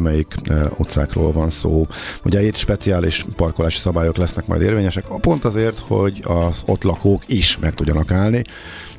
[0.00, 0.34] melyik
[0.76, 1.86] utcákról van szó.
[2.24, 7.58] Ugye itt speciális parkolási szabályok lesznek majd érvényesek, pont azért, hogy az ott lakók is
[7.58, 8.42] meg tudjanak állni,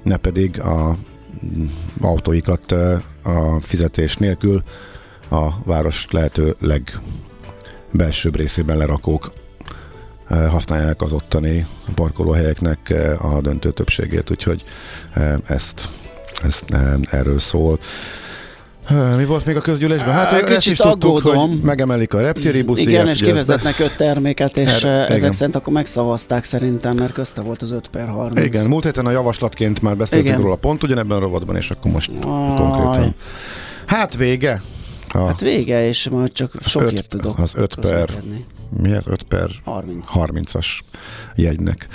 [0.04, 0.98] ne pedig a
[1.46, 1.66] mm,
[2.02, 2.72] autóikat
[3.24, 4.64] a fizetés nélkül
[5.30, 9.32] a város lehető legbelsőbb részében lerakók
[10.28, 14.64] eh, használják az ottani parkolóhelyeknek eh, a döntő többségét, úgyhogy
[15.14, 15.88] eh, ezt,
[16.44, 16.66] ezt
[17.12, 17.80] erről szól.
[19.16, 20.14] Mi volt még a közgyűlésben?
[20.14, 21.50] Hát Á, ezt kicsit is tudtuk, aggódom.
[21.50, 25.32] hogy megemelik a reptéribus Igen, és kivezetnek öt terméket, és Erre- Erre, ezek igen.
[25.32, 28.46] szerint akkor megszavazták szerintem, mert közte volt az 5 per 30.
[28.46, 30.42] Igen, múlt héten a javaslatként már beszéltünk Igen.
[30.42, 32.56] róla pont ugyanebben a rovatban, és akkor most Aj.
[32.56, 33.16] konkrétan.
[33.86, 34.62] Hát vége.
[35.14, 38.46] A, Hát vége, és majd csak sokért öt- tudok az öt per- közlekedni.
[38.82, 40.08] mi az 5 per 30.
[40.14, 40.66] 30-as
[41.36, 41.88] jegynek.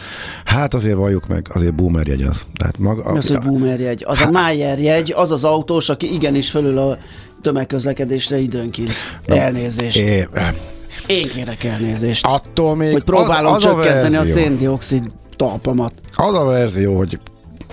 [0.45, 2.43] Hát azért valljuk meg, azért boomer jegy az.
[2.59, 4.05] Tehát maga, Mi az, hogy boomer jegy?
[4.07, 6.99] Az a Mayer jegy, az az autós, aki igenis fölül a
[7.43, 8.93] tömegközlekedésre időnként.
[9.25, 9.97] Elnézést.
[9.99, 10.29] É,
[11.07, 12.27] Én kérek elnézést.
[12.27, 15.05] attól még Hogy próbálom az, az csökkenteni a, verzió, széndiokszid
[15.37, 15.95] talpamat.
[16.15, 17.19] Az a verzió, hogy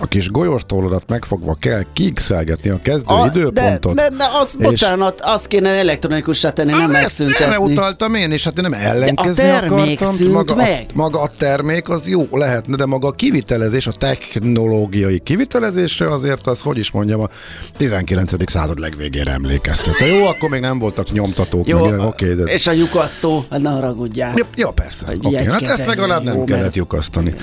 [0.02, 3.94] a kis golyóstolodat megfogva kell kiixelgetni a kezdő A, időpontot.
[3.94, 7.72] de, de, de az, és- bocsánat, azt kéne elektronikussá tenni, nem ezt Erre megszüntetni.
[7.72, 10.30] utaltam én, és hát én nem ellenkezni De a termék akartam.
[10.30, 10.84] maga, meg.
[10.88, 16.46] A, maga a termék az jó lehetne, de maga a kivitelezés, a technológiai kivitelezésre azért
[16.46, 17.28] az, hogy is mondjam, a
[17.76, 18.50] 19.
[18.50, 19.94] század legvégére emlékeztet.
[19.98, 22.42] De jó, akkor még nem voltak nyomtatók, Jó, meg, oké, de...
[22.42, 24.32] és a lyukasztó, hát ne haragudjál.
[24.36, 25.06] Ja, ja persze.
[25.22, 25.44] Okay.
[25.44, 27.34] Hát ezt legalább nem jó, kellett mert- lyukasztani.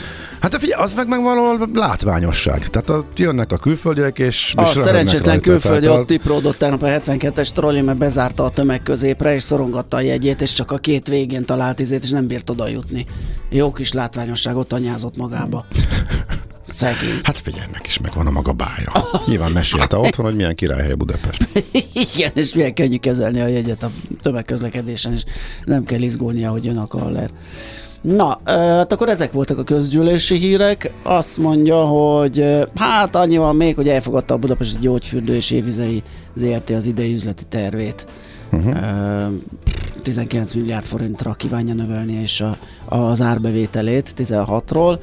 [0.41, 1.69] Hát figyelj, az meg, meg valahol
[2.47, 2.83] látványosság.
[2.83, 6.81] Tehát ott jönnek a külföldiek, és, és A röhögnek szerencsétlen külföldi Tehát ott tipródott tegnap
[6.81, 10.77] a 72-es trolli, mert bezárta a tömeg középre, és szorongatta a jegyét, és csak a
[10.77, 13.05] két végén talált izét, és nem bírt oda jutni.
[13.49, 15.65] Jó kis látványosságot anyázott magába.
[16.63, 17.19] Szegény.
[17.23, 18.91] Hát figyelj, meg is megvan a maga bája.
[19.25, 21.47] Nyilván mesélte otthon, hogy milyen királyhely Budapest.
[22.13, 25.23] Igen, és milyen könnyű kezelni a jegyet a tömegközlekedésen, és
[25.65, 27.29] nem kell izgulnia, hogy jön a kaller.
[28.01, 30.91] Na, hát akkor ezek voltak a közgyűlési hírek.
[31.03, 36.69] Azt mondja, hogy hát annyi van még, hogy elfogadta a Budapesti Gyógyfürdő és Évizei ZRT
[36.69, 38.05] az idei üzleti tervét.
[38.51, 38.75] Uh-huh.
[40.03, 44.99] 19 milliárd forintra kívánja növelni, és a, az árbevételét 16-ról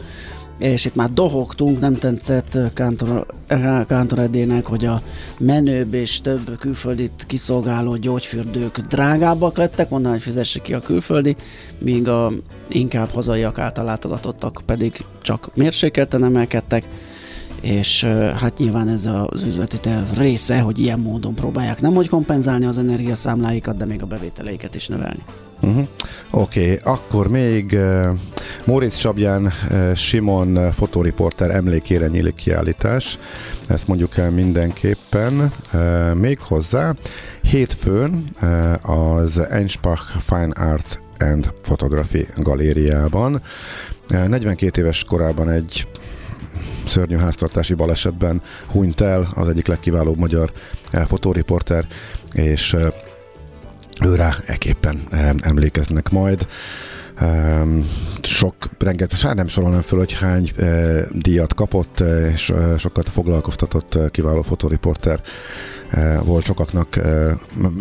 [0.59, 5.03] és itt már dohogtunk, nem tetszett Kántor, Edének, hogy a
[5.39, 11.37] menőbb és több külföldit kiszolgáló gyógyfürdők drágábbak lettek, onnan, hogy fizesse ki a külföldi,
[11.79, 12.33] míg a
[12.69, 16.85] inkább hazaiak által látogatottak pedig csak mérsékelten emelkedtek,
[17.61, 18.05] és
[18.41, 22.79] hát nyilván ez az üzleti terv része, hogy ilyen módon próbálják nem hogy kompenzálni az
[22.79, 25.23] energiaszámláikat, de még a bevételeiket is növelni.
[25.65, 25.89] Uh-huh.
[26.31, 28.09] Oké, okay, akkor még uh,
[28.65, 33.19] Móricz Csabján uh, Simon uh, fotóriporter emlékére nyílik kiállítás.
[33.67, 35.53] Ezt mondjuk el mindenképpen.
[35.73, 36.95] Uh, még hozzá,
[37.43, 43.43] hétfőn uh, az Einspach Fine Art and Photography galériában.
[44.11, 45.87] Uh, 42 éves korában egy
[46.87, 50.53] szörnyű háztartási balesetben hunyt el az egyik legkiválóbb magyar
[51.07, 51.87] fotóriporter,
[52.33, 52.77] és
[54.05, 55.01] uh, őrá eképpen
[55.41, 56.47] emlékeznek majd.
[58.23, 60.53] Sok, rengeteg, hát nem sorolnám föl, hogy hány
[61.13, 62.01] díjat kapott,
[62.33, 65.21] és sokat foglalkoztatott kiváló fotoriporter
[66.23, 67.01] volt sokaknak,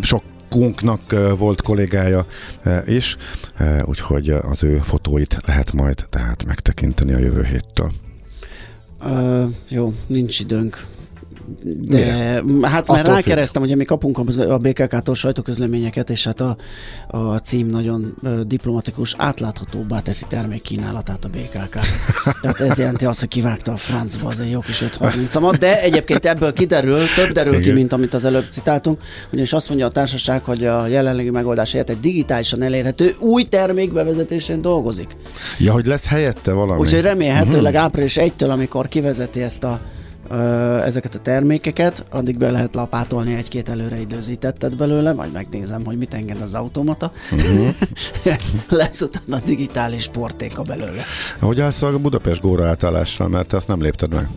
[0.01, 2.25] sokunknak volt kollégája
[2.85, 3.17] is,
[3.85, 7.91] úgyhogy az ő fotóit lehet majd tehát megtekinteni a jövő héttől.
[9.05, 10.85] Uh, jó, nincs időnk
[11.63, 12.43] de Mire?
[12.67, 13.15] hát Attól mert függ.
[13.15, 14.17] rákeresztem, hogy mi kapunk
[14.49, 16.57] a BKK-tól sajtóközleményeket, és hát a,
[17.07, 18.15] a cím nagyon
[18.47, 21.77] diplomatikus, átláthatóbbá teszi termékkínálatát a BKK.
[22.41, 26.25] Tehát ez jelenti azt, hogy kivágta a francba az egy jó kis 530 de egyébként
[26.25, 27.73] ebből kiderül, több derül ki, Igen.
[27.75, 31.89] mint amit az előbb citáltunk, ugyanis azt mondja a társaság, hogy a jelenlegi megoldás helyett
[31.89, 35.15] egy digitálisan elérhető új termék bevezetésén dolgozik.
[35.59, 36.79] Ja, hogy lesz helyette valami?
[36.79, 37.81] Úgyhogy remélhetőleg Mhm.
[37.81, 39.79] április 1-től, amikor kivezeti ezt a
[40.85, 46.13] ezeket a termékeket, addig be lehet lapátolni egy-két előre időzítettet belőle, majd megnézem, hogy mit
[46.13, 47.11] enged az automata.
[47.31, 47.67] Mhm.
[48.69, 51.03] Lesz utána digitális portéka belőle.
[51.39, 54.27] Hogy állsz a Budapest góra átállásra, mert te azt nem lépted meg?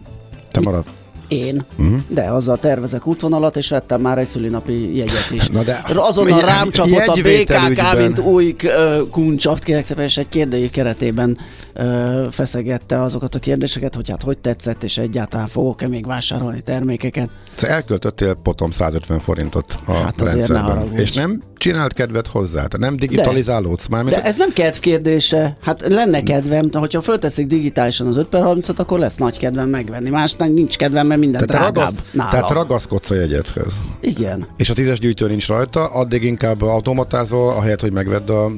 [0.51, 0.85] Te marad.
[1.29, 1.95] Én, Mhm.
[2.09, 5.47] de azzal tervezek útvonalat, és vettem már egy szülinapi jegyet is.
[5.57, 7.97] Na de- Azonnal rám csapott a BKK, ügyben.
[7.97, 11.39] mint új ö, kuncsaft, kérek szépen, és egy kérdőív keretében
[11.77, 17.29] ö, feszegette azokat a kérdéseket, hogy hát hogy tetszett, és egyáltalán fogok-e még vásárolni termékeket.
[17.55, 20.63] Te elköltöttél potom 150 forintot a Hát ne rendszerben.
[20.65, 21.01] haragudj.
[21.01, 22.67] És nem csinált kedvet hozzá?
[22.67, 24.05] Te nem digitalizálódsz már?
[24.05, 25.57] mint De ez nem kedv kérdése.
[25.61, 30.11] Hát lenne kedvem, hogyha fölteszik digitálisan az 5 per 30 akkor lesz nagy kedvem megvenni.
[30.11, 32.31] Másnak nincs kedvem, mert minden te, te, drágább ragasz, nálam.
[32.31, 33.73] tehát ragaszkodsz a jegyedhez.
[34.01, 34.47] Igen.
[34.57, 38.51] És a tízes gyűjtő nincs rajta, addig inkább automatázol, ahelyett, hogy megvedd a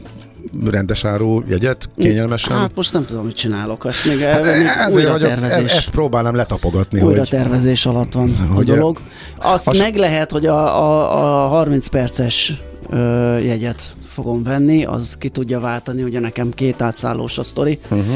[0.71, 2.57] rendes áru jegyet kényelmesen.
[2.57, 3.85] Hát most nem tudom, mit csinálok.
[3.87, 5.73] Ezt még, Hát hát, még ezért újra vagyok- tervezés.
[5.73, 8.99] e- ezt próbálnám letapogatni, Újra hogy tervezés alatt van a Hogy- dolog.
[9.39, 15.17] Azt Az- meg lehet, hogy a, a, a 30 perces ö, jegyet fogom venni, az
[15.19, 18.07] ki tudja váltani, ugye nekem két átszállós a sztori, uh-huh.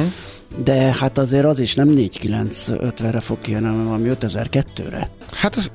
[0.65, 5.09] De hát azért az is nem 4950-re fog kijönni, hanem valami 5002-re.
[5.33, 5.71] Hát, ez,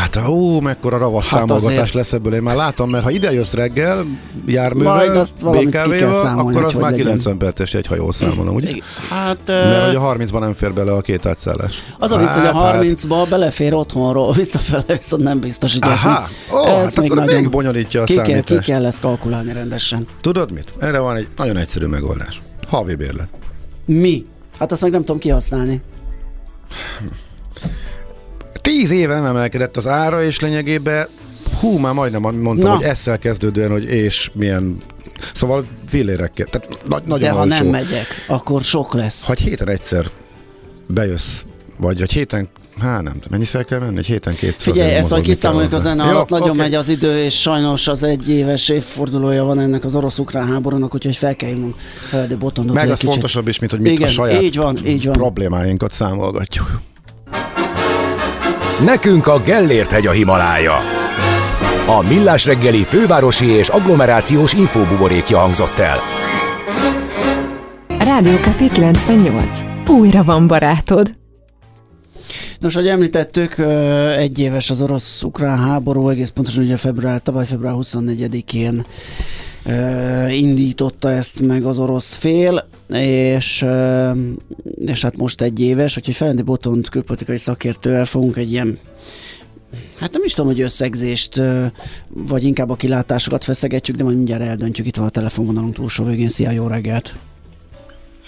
[0.00, 1.92] hát ó, mekkora ravasz Hát számolgatás azért.
[1.92, 4.04] lesz ebből, én már látom, mert ha ide jössz reggel
[4.46, 7.06] járművel, Majd azt BKV-val, akkor az már legyen.
[7.06, 8.74] 90 perces egy, ha jól számolom, ugye?
[9.08, 11.82] Hát, Mert hogy a 30-ban nem fér bele a két átszállás.
[11.98, 15.88] az a vicc, hogy a Hát, 30-ba belefér otthonról, visszafele viszont nem biztos, hogy ez
[15.88, 18.64] Aha, ó, hát akkor még bonyolítja a ki kell, ki számítást.
[18.64, 20.06] kell ezt kalkulálni rendesen.
[20.20, 20.72] Tudod mit?
[20.78, 22.40] Erre van egy nagyon egyszerű megoldás.
[22.68, 23.28] Havi bérlet.
[23.86, 24.26] Mi?
[24.58, 25.80] Hát azt meg nem tudom kihasználni.
[28.52, 31.06] Tíz éve nem emelkedett az ára, és lényegében
[31.60, 32.74] hú, már majdnem mondtam, Na.
[32.76, 34.76] hogy ezzel kezdődően, hogy és milyen
[35.34, 36.46] Szóval fillérekkel.
[36.46, 37.54] Tehát nagy, nagyon De ha olcsó.
[37.54, 39.24] nem megyek, akkor sok lesz.
[39.24, 40.10] Ha egy héten egyszer
[40.86, 41.42] bejössz,
[41.78, 42.48] vagy egy héten,
[42.80, 43.98] hát nem tudom, mennyiszer kell menni?
[43.98, 44.72] Egy héten kétszer.
[44.72, 46.58] Figyelj, ezt majd kiszámoljuk a kell zene alatt, nagyon oké.
[46.58, 51.16] megy az idő, és sajnos az egy éves évfordulója van ennek az orosz-ukrán háborúnak, úgyhogy
[51.16, 51.74] fel kell hívnunk
[52.08, 52.74] Feledi Botondot.
[52.74, 55.12] Meg az kicsit- fontosabb is, mint hogy mit Igen, a saját így van, így van.
[55.12, 56.80] problémáinkat számolgatjuk.
[58.84, 60.74] Nekünk a Gellért hegy a Himalája.
[61.86, 65.98] A Millás reggeli fővárosi és agglomerációs infóbuborékja hangzott el.
[67.98, 69.64] Rádió Café 98.
[69.88, 71.14] Újra van barátod.
[72.60, 73.58] Nos, ahogy említettük,
[74.16, 78.86] egy éves az orosz-ukrán háború, egész pontosan ugye február, tavaly február 24-én
[79.64, 83.64] ö, indította ezt meg az orosz fél, és,
[84.78, 88.78] és hát most egy éves, úgyhogy Felendi Botont külpolitikai szakértővel fogunk egy ilyen
[89.96, 91.40] Hát nem is tudom, hogy összegzést,
[92.08, 94.86] vagy inkább a kilátásokat feszegetjük, de majd mindjárt eldöntjük.
[94.86, 96.28] Itt van a telefonvonalunk túlsó végén.
[96.28, 97.14] Szia, jó reggelt!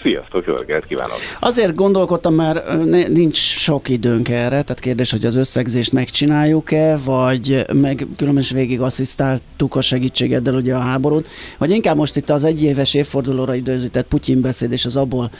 [0.01, 1.17] Sziasztok, jó reggelt kívánok!
[1.39, 8.07] Azért gondolkodtam, ne- nincs sok időnk erre, tehát kérdés, hogy az összegzést megcsináljuk-e, vagy meg
[8.17, 11.27] különben is végig asszisztáltuk a segítségeddel ugye a háborút,
[11.57, 15.31] vagy inkább most itt az egyéves évfordulóra időzített Putyin beszéd és az abból,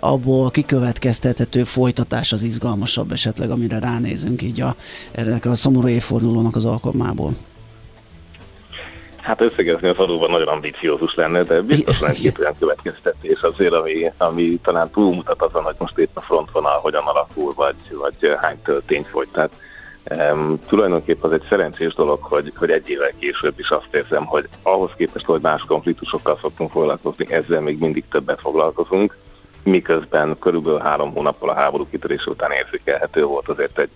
[0.00, 4.76] abból kikövetkeztethető folytatás az izgalmasabb esetleg, amire ránézünk így a,
[5.12, 7.34] ennek a szomorú évfordulónak az alkalmából.
[9.24, 14.12] Hát összegezni az adóban nagyon ambiciózus lenne, de biztos lenne két olyan következtetés azért, ami,
[14.16, 19.06] ami talán túlmutat azon, hogy most épp a frontvonal hogyan alakul, vagy, vagy hány töltényt
[19.06, 19.28] fogy.
[19.32, 19.50] Tehát
[20.32, 24.48] um, tulajdonképpen az egy szerencsés dolog, hogy, hogy egy évvel később is azt érzem, hogy
[24.62, 29.16] ahhoz képest, hogy más konfliktusokkal szoktunk foglalkozni, ezzel még mindig többet foglalkozunk,
[29.62, 33.90] miközben körülbelül három hónappal a háború kitörés után érzékelhető volt azért egy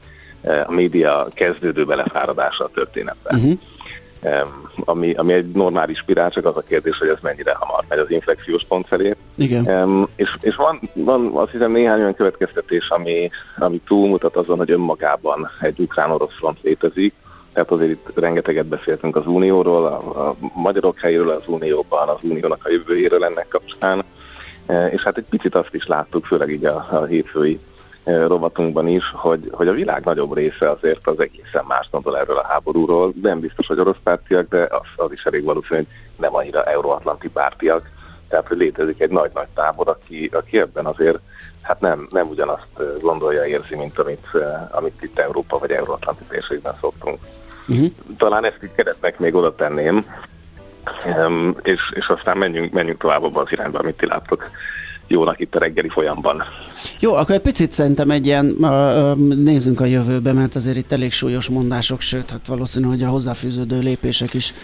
[0.67, 3.37] a média kezdődő belefáradása a történetben.
[3.37, 3.59] Uh-huh
[4.85, 8.11] ami, ami egy normális spirál, csak az a kérdés, hogy ez mennyire hamar megy az
[8.11, 9.15] inflexiós pont felé.
[9.35, 10.09] Igen.
[10.17, 15.51] És és van, van azt hiszem néhány olyan következtetés, ami, ami túlmutat azon, hogy önmagában
[15.61, 17.15] egy ukrán-orosz front létezik.
[17.53, 22.65] Tehát azért itt rengeteget beszéltünk az Unióról, a, a magyarok helyéről az Unióban, az Uniónak
[22.65, 24.05] a jövőjéről ennek kapcsán.
[24.67, 27.59] E, és hát egy picit azt is láttuk, főleg így a, a hétfői
[28.17, 32.47] rovatunkban is, hogy, hogy a világ nagyobb része azért az egészen más gondol erről a
[32.47, 33.13] háborúról.
[33.23, 35.87] Nem biztos, hogy orosz pártiak, de az, az is elég valószínű, hogy
[36.17, 37.91] nem annyira euróatlanti pártiak.
[38.29, 41.19] Tehát, hogy létezik egy nagy-nagy tábor, aki, aki ebben azért
[41.63, 44.27] hát nem, nem ugyanazt gondolja, érzi, mint amit,
[44.71, 47.19] amit itt Európa vagy euróatlanti térségben szoktunk.
[47.69, 47.91] Uh-huh.
[48.17, 50.05] Talán ezt így keretnek még oda tenném,
[51.63, 54.51] és, és aztán menjünk, menjünk tovább abban az irányba, amit ti láttok
[55.09, 56.43] jónak itt a reggeli folyamban.
[57.01, 58.57] Jó, akkor egy picit szerintem egy ilyen,
[59.37, 63.79] nézzünk a jövőbe, mert azért itt elég súlyos mondások, sőt, hát valószínű, hogy a hozzáfűződő
[63.79, 64.55] lépések is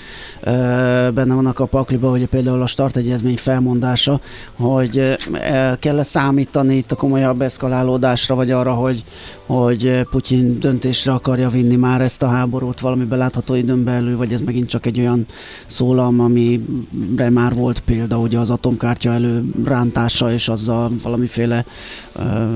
[1.14, 4.20] benne vannak a pakliba, hogy például a startegyezmény felmondása,
[4.57, 9.05] hogy uh, kell-e számítani itt a komolyabb eszkalálódásra, vagy arra, hogy,
[9.47, 14.40] hogy Putyin döntésre akarja vinni már ezt a háborút valami belátható időn belül, vagy ez
[14.40, 15.26] megint csak egy olyan
[15.66, 21.64] szólam, amire már volt példa, ugye az atomkártya előrántása, és azzal valamiféle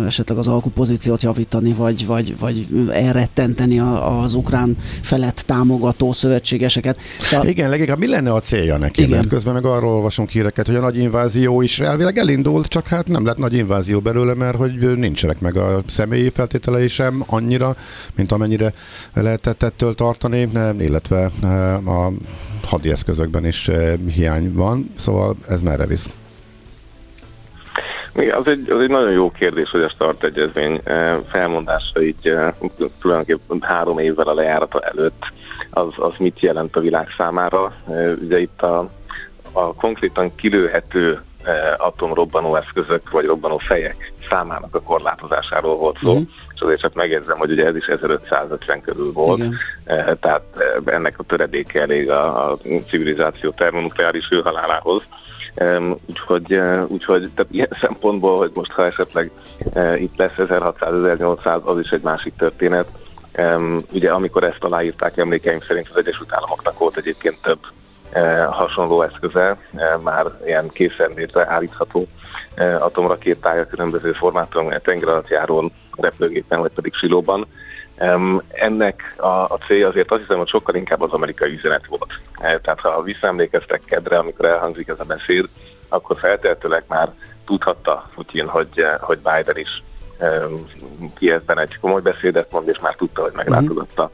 [0.06, 6.98] esetleg az alkupozíciót javítani, vagy, vagy, vagy elrettenteni az ukrán felett támogató szövetségeseket.
[7.20, 7.46] Szóval...
[7.46, 9.02] Igen, leginkább mi lenne a célja neki?
[9.02, 9.16] Igen.
[9.16, 13.08] Mert közben meg arról olvasunk híreket, hogy a nagy invázió is elvileg elindult, csak hát
[13.08, 17.76] nem lett nagy invázió belőle, mert hogy nincsenek meg a személyi feltételei sem annyira,
[18.14, 18.72] mint amennyire
[19.14, 20.48] lehetett ettől tartani,
[20.78, 21.24] illetve
[21.86, 22.12] a
[22.62, 23.70] hadi eszközökben is
[24.14, 26.08] hiány van, szóval ez merre visz?
[28.20, 32.28] Igen, az egy, az egy nagyon jó kérdés, hogy a start egyezmény eh, felmondása így
[32.28, 32.54] eh,
[33.00, 35.32] tulajdonképpen három évvel a lejárata előtt,
[35.70, 37.72] az, az mit jelent a világ számára.
[37.88, 38.90] Eh, ugye itt a,
[39.52, 41.22] a konkrétan kilőhető
[41.76, 46.28] atomrobbanó eszközök vagy robbanó fejek számának a korlátozásáról volt szó, uh-huh.
[46.54, 49.58] és azért csak megjegyzem, hogy ugye ez is 1550 körül volt, Igen.
[50.20, 50.42] tehát
[50.84, 52.58] ennek a töredéke elég a, a
[52.88, 55.02] civilizáció termonukleáris hőhalálához.
[56.06, 59.30] Úgyhogy, úgyhogy tehát ilyen szempontból, hogy most ha esetleg
[59.96, 62.88] itt lesz 1600-1800, az is egy másik történet.
[63.92, 67.58] Ugye amikor ezt aláírták, emlékeim szerint az Egyesült Államoknak volt egyébként több
[68.50, 69.58] hasonló eszköze,
[70.02, 72.06] már ilyen készenlétre állítható
[72.78, 77.46] atomrakétája különböző formátumon, tengeralattjárón, repülőgépen, vagy pedig silóban.
[78.48, 82.20] Ennek a, a célja azért azt hiszem, hogy sokkal inkább az amerikai üzenet volt.
[82.40, 85.48] E, tehát ha visszaemlékeztek kedre, amikor elhangzik ez a beszéd,
[85.88, 87.12] akkor feltehetőleg már
[87.46, 89.82] tudhatta Putin, hogy, hogy Biden is
[91.18, 94.10] Kievben egy komoly beszédet mond, és már tudta, hogy meglátogatta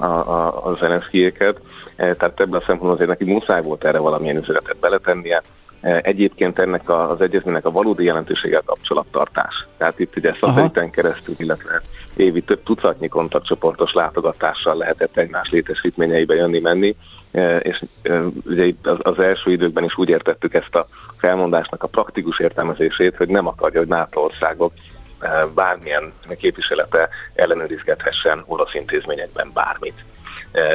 [0.00, 1.60] a, a, a Zelenszkijéket.
[1.96, 5.42] E, tehát ebből a szempontból azért neki muszáj volt erre valamilyen üzenetet beletennie.
[5.86, 9.66] E, egyébként ennek az egyezménynek a valódi jelentősége a kapcsolattartás.
[9.78, 11.82] Tehát itt ugye szatelliten keresztül, illetve
[12.16, 16.96] évi több tucatnyi kontaktcsoportos látogatással lehetett egymás létesítményeibe jönni-menni,
[17.32, 22.38] e, és e, ugye az első időkben is úgy értettük ezt a felmondásnak a praktikus
[22.38, 24.72] értelmezését, hogy nem akarja, hogy NATO országok
[25.54, 30.04] bármilyen képviselete ellenőrizgethessen orosz intézményekben bármit.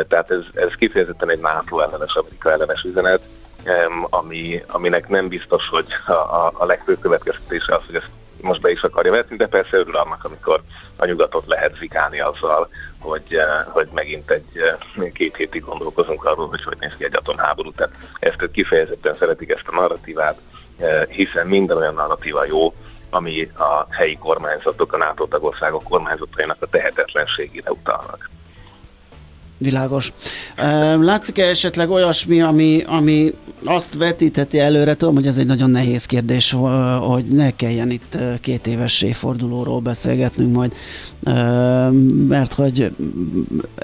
[0.08, 3.22] Tehát ez, ez kifejezetten egy NATO ellenes, Amerika ellenes üzenet,
[4.10, 8.10] ami, aminek nem biztos, hogy a, a, a legfőbb következtetése az, hogy ezt
[8.42, 10.62] most be is akarja vetni, de persze örül annak, amikor
[10.96, 14.46] a nyugatot lehet zikálni azzal, hogy, eh, hogy megint egy
[14.98, 17.72] eh, két hétig gondolkozunk arról, hogy hogy néz ki egy atomháború.
[17.72, 20.38] Tehát ezt kifejezetten szeretik ezt a narratívát,
[20.78, 22.74] eh, hiszen minden olyan narratíva jó,
[23.10, 28.30] ami a helyi kormányzatok, a NATO tagországok kormányzatainak a tehetetlenségére utalnak.
[29.62, 30.14] Világos.
[31.00, 33.34] Látszik-e esetleg olyasmi, ami, ami
[33.64, 36.56] azt vetíteti előre, tudom, hogy ez egy nagyon nehéz kérdés,
[37.00, 40.74] hogy ne kelljen itt két éves évfordulóról beszélgetnünk majd,
[42.28, 42.92] mert hogy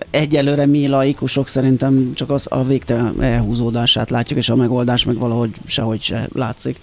[0.09, 5.51] egyelőre mi laikusok szerintem csak az a végtelen elhúzódását látjuk, és a megoldás meg valahogy
[5.65, 6.79] sehogy se látszik.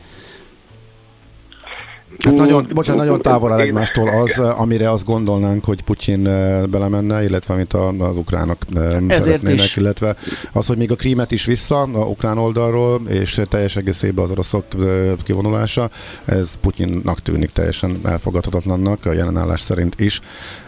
[2.19, 7.25] Hát nagyon, bocsánat, nagyon távol áll egymástól az, amire azt gondolnánk, hogy Putyin eh, belemenne,
[7.25, 9.77] illetve amit az ukránok eh, szeretnének, is.
[9.77, 10.17] illetve
[10.53, 14.65] az, hogy még a krímet is vissza a ukrán oldalról, és teljes egészében az oroszok
[14.79, 15.91] eh, kivonulása,
[16.25, 20.21] ez Putyinnak tűnik teljesen elfogadhatatlannak, a jelenállás szerint is,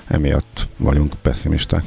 [0.07, 1.85] emiatt vagyunk pessimisták.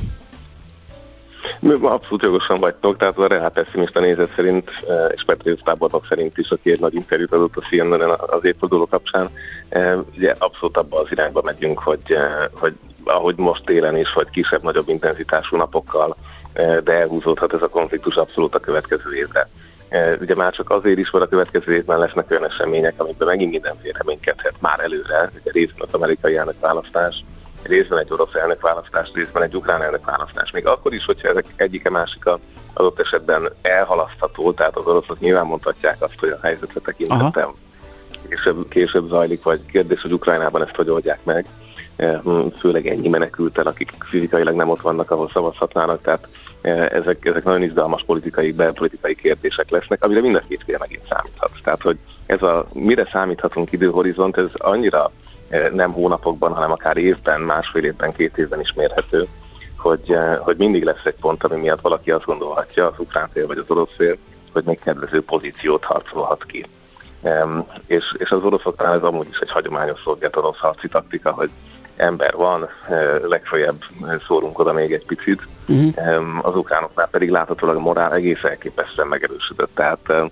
[1.81, 6.49] Abszolút jogosan vagytok, tehát a reál pessimista nézet szerint, eh, és Petrius tábornok szerint is,
[6.49, 9.29] aki egy nagy interjút adott a CNN az évforduló kapcsán,
[9.69, 12.73] eh, ugye abszolút abba az irányba megyünk, hogy, eh, hogy
[13.03, 16.15] ahogy most télen is, hogy kisebb-nagyobb intenzitású napokkal,
[16.83, 19.49] de elhúzódhat ez a konfliktus abszolút a következő évre.
[20.21, 23.97] Ugye már csak azért is, mert a következő évben lesznek olyan események, amikben megint mindenféle
[23.97, 27.23] reménykedhet már előre, ugye részben az amerikai elnökválasztás,
[27.63, 30.51] részben egy orosz elnökválasztás, részben egy ukrán elnökválasztás.
[30.51, 32.39] Még akkor is, hogyha ezek egyike másika
[32.73, 37.53] adott esetben elhalasztható, tehát az oroszok nyilván mondhatják azt, hogy a helyzetre tekintettem
[38.29, 41.45] később, később zajlik, vagy kérdés, hogy Ukrajnában ezt hogy oldják meg.
[41.95, 46.27] Eh, hm, Főleg ennyi menekültel, akik fizikailag nem ott vannak, ahol szavazhatnának, tehát
[46.61, 51.07] eh, ezek, ezek nagyon izgalmas politikai, belpolitikai kérdések lesznek, amire mind a két fél megint
[51.09, 51.51] számíthat.
[51.63, 55.11] Tehát, hogy ez a mire számíthatunk időhorizont, ez annyira
[55.73, 59.27] nem hónapokban, hanem akár évben, másfél évben, két évben is mérhető,
[59.79, 63.47] hogy, eh, hogy mindig lesz egy pont, ami miatt valaki azt gondolhatja, az ukrán fél
[63.47, 64.17] vagy az orosz fél,
[64.53, 66.65] hogy még kedvező pozíciót harcolhat ki.
[67.21, 71.49] Um, és, és az oroszoknál ez amúgy is egy hagyományos szolgált orosz harci taktika, hogy
[71.95, 73.83] ember van, eh, legfeljebb
[74.27, 75.41] szórunk oda még egy picit.
[75.67, 76.17] Uh-huh.
[76.17, 79.75] Um, az ukránoknál pedig láthatólag a morál egész elképesztően megerősödött.
[79.75, 80.29] Tehát um,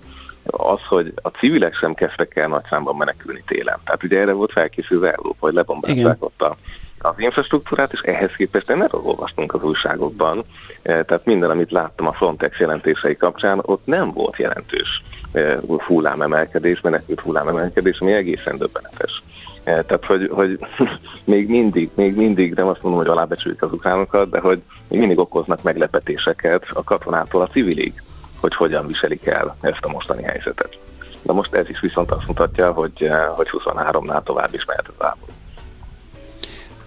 [0.50, 3.78] az, hogy a civilek sem kezdtek el nagy számban menekülni télen.
[3.84, 6.56] Tehát ugye erre volt felkészülve Európa, hogy lebombázták ott a,
[6.98, 10.44] az infrastruktúrát, és ehhez képest nem erről olvastunk az újságokban.
[10.82, 16.80] Eh, Tehát minden, amit láttam a Frontex jelentései kapcsán, ott nem volt jelentős eh, hullámemelkedés,
[16.80, 19.22] menekült hullámemelkedés, ami egészen döbbenetes.
[19.64, 20.58] Eh, Tehát, hogy, hogy
[21.24, 25.18] még mindig, még mindig, nem azt mondom, hogy alábecsüljük az ukránokat, de hogy még mindig
[25.18, 28.02] okoznak meglepetéseket a katonától a civilig,
[28.40, 30.78] hogy hogyan viselik el ezt a mostani helyzetet.
[31.22, 34.94] De most ez is viszont azt mutatja, hogy, eh, hogy 23-nál tovább is mehet az
[34.98, 35.32] háború.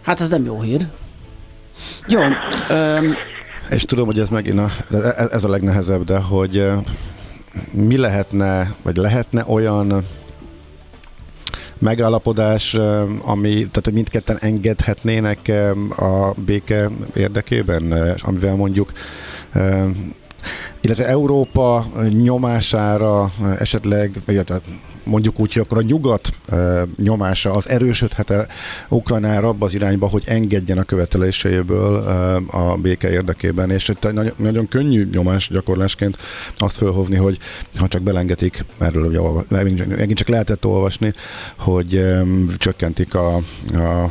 [0.02, 0.88] Hát ez nem jó hír.
[2.08, 2.20] Jó,
[2.70, 3.14] öm,
[3.70, 6.78] És tudom, hogy ez megint a, ez- ez a legnehezebb, de hogy eh,
[7.72, 10.06] mi lehetne, vagy lehetne olyan
[11.78, 15.52] megállapodás, eh, ami, tehát hogy mindketten engedhetnének
[15.97, 18.91] a béke érdekében, amivel mondjuk
[20.82, 24.62] illetve Európa nyomására esetleg, illetve
[25.04, 28.47] mondjuk úgy, hogy akkor a nyugat eh, nyomása az erősödhet-e
[28.89, 34.34] Ukrajnára abba az irányba, hogy engedjen a követeléseiből eh, a béke érdekében, és itt nagyon,
[34.36, 36.18] nagyon könnyű nyomás gyakorlásként
[36.58, 37.38] azt felhozni, hogy
[37.76, 41.14] ha csak belengetik, erről ugye olva- megint csak lehetett olvasni,
[41.58, 43.36] hogy em, csökkentik a,
[43.74, 44.10] a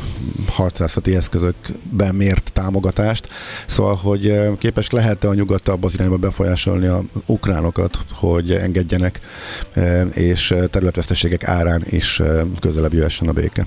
[0.48, 3.28] harcászati eszközökben mért támogatást,
[3.66, 9.20] szóval, hogy képes lehet-e a nyugat abba az irányba befolyásolni a ukránokat, hogy engedjenek,
[10.14, 12.22] és eh, területveszteségek árán is
[12.60, 13.66] közelebb jöhessen a béke.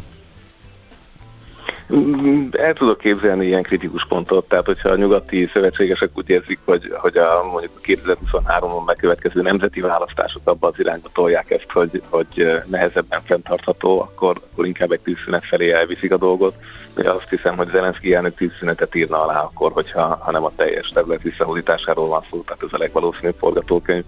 [1.93, 6.93] Mm, El tudok képzelni ilyen kritikus pontot, tehát hogyha a nyugati szövetségesek úgy érzik, hogy,
[6.97, 12.27] hogy a mondjuk a 2023-on megkövetkező nemzeti választások abba az irányba tolják ezt, hogy, hogy
[12.35, 16.55] eh, nehezebben fenntartható, akkor, akkor inkább egy tűzszünet felé elviszik a dolgot.
[16.97, 20.91] Ugye azt hiszem, hogy Zelenszky elnök tűzszünetet írna alá akkor, hogyha ha nem a teljes
[20.93, 24.03] terület visszahódításáról van szó, tehát ez a legvalószínűbb forgatókönyv.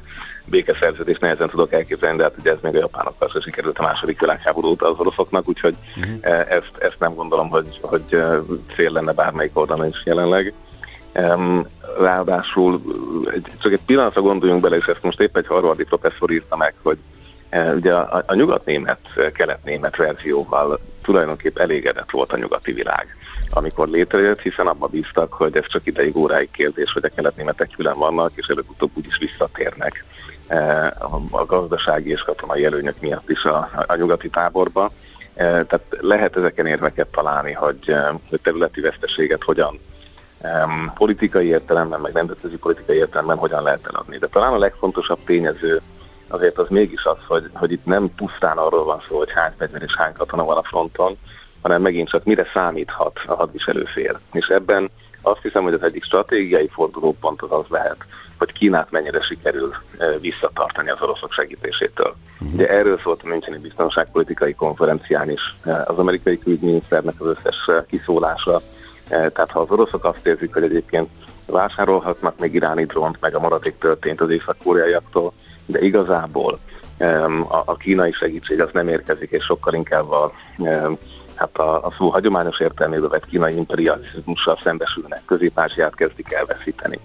[0.49, 4.19] Békeszerződést nehezen tudok elképzelni, de hát ugye ez még a japánokkal se sikerült a második
[4.19, 6.17] világháború óta az oroszoknak, úgyhogy uh-huh.
[6.49, 8.37] ezt, ezt nem gondolom, hogy, hogy eh,
[8.75, 10.53] cél lenne bármelyik oldalon is jelenleg.
[11.99, 12.81] Ráadásul
[13.33, 16.73] egy, csak egy pillanatra gondoljunk bele, és ezt most épp egy harvardi professzor írta meg,
[16.83, 16.97] hogy
[17.49, 23.07] e, ugye a, a nyugatnémet, eh, keletnémet verzióval tulajdonképp elégedett volt a nyugati világ,
[23.49, 27.97] amikor létrejött, hiszen abba bíztak, hogy ez csak ideig óráig kérdés, hogy a keletnémetek külön
[27.97, 30.03] vannak, és előbb-utóbb úgyis visszatérnek
[30.99, 34.91] a, a gazdasági és katonai előnyök miatt is a, a, nyugati táborba.
[35.33, 39.79] E, tehát lehet ezeken érveket találni, hogy, eh, hogy területi veszteséget hogyan
[40.93, 44.17] politikai értelemben, meg nemzetközi politikai értelemben hogyan lehet eladni.
[44.17, 45.81] De talán a legfontosabb tényező
[46.27, 49.81] azért az mégis az, hogy, hogy itt nem pusztán arról van szó, hogy hány fegyver
[49.81, 51.17] és hány katona van a fronton,
[51.61, 54.19] hanem megint csak mire számíthat a hadviselő fél.
[54.31, 54.89] És ebben
[55.25, 57.97] azt hiszem, hogy az egyik stratégiai fordulópont az az lehet,
[58.37, 59.73] hogy Kínát mennyire sikerül
[60.21, 62.13] visszatartani az oroszok segítésétől.
[62.53, 68.61] Ugye erről szólt a Müncheni Biztonságpolitikai Konferencián is az amerikai külügyminiszternek az összes kiszólása,
[69.07, 71.09] Tehát ha az oroszok azt érzik, hogy egyébként
[71.45, 75.33] vásárolhatnak még iráni drónt, meg a maradék történt az észak-koreaiaktól,
[75.65, 76.59] de igazából
[77.65, 80.31] a kínai segítség az nem érkezik, és sokkal inkább a,
[81.35, 85.59] hát a, a szó hagyományos értelmében vett kínai imperializmussal szembesülnek, közép
[85.95, 86.99] kezdik elveszíteni.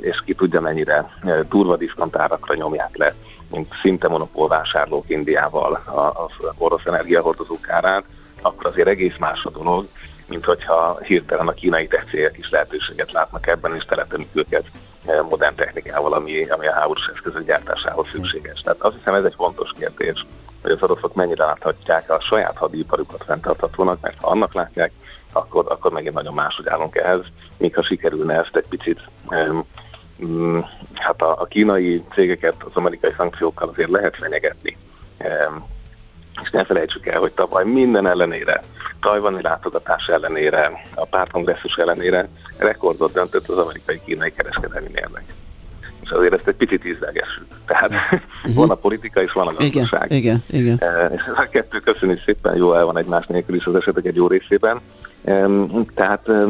[0.00, 1.10] És ki tudja mennyire
[1.48, 3.12] durva diszkontárakra nyomják le,
[3.50, 5.82] mint szinte monopólvásárlók Indiával
[6.14, 8.04] az orosz energiahordozók árát,
[8.42, 9.86] akkor azért egész más a dolog,
[10.28, 14.64] mint hogyha hirtelen a kínai tech is lehetőséget látnak ebben, és telepenik őket
[15.06, 18.60] e, modern technikával, ami, ami a háborús eszközök gyártásához szükséges.
[18.60, 20.26] Tehát azt hiszem ez egy fontos kérdés,
[20.66, 24.92] hogy az oroszok mennyire láthatják a saját hadiparukat fenntarthatónak, mert ha annak látják,
[25.32, 27.20] akkor, akkor megint nagyon máshogy állunk ehhez,
[27.58, 29.00] míg ha sikerülne ezt egy picit
[30.18, 34.76] um, hát a, a kínai cégeket az amerikai szankciókkal azért lehet fenyegetni.
[35.18, 35.66] Um,
[36.42, 38.62] és ne felejtsük el, hogy tavaly minden ellenére,
[39.00, 45.24] tajvani látogatás ellenére, a pártkongresszus ellenére rekordot döntött az amerikai-kínai kereskedelmi mérleg.
[46.06, 47.46] És azért ezt egy picit ízlelgessük.
[47.66, 48.54] Tehát uh-huh.
[48.54, 50.10] van a politika és van a gazdaság.
[50.10, 50.78] Igen, igen, igen.
[50.80, 54.04] E, és ez a kettő köszönjük szépen, jó el van egymás nélkül is az esetek
[54.04, 54.80] egy jó részében.
[55.24, 55.46] E,
[55.94, 56.44] tehát e,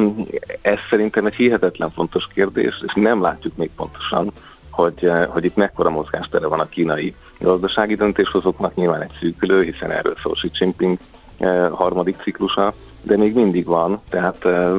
[0.63, 4.33] ez szerintem egy hihetetlen fontos kérdés, és nem látjuk még pontosan,
[4.77, 9.91] hogy, eh, hogy itt mekkora mozgástere van a kínai gazdasági döntéshozóknak, nyilván egy szűkülő, hiszen
[9.91, 10.99] erről szól Xi Jinping
[11.71, 12.75] harmadik ciklusa,
[13.07, 14.77] de még mindig van, tehát uh,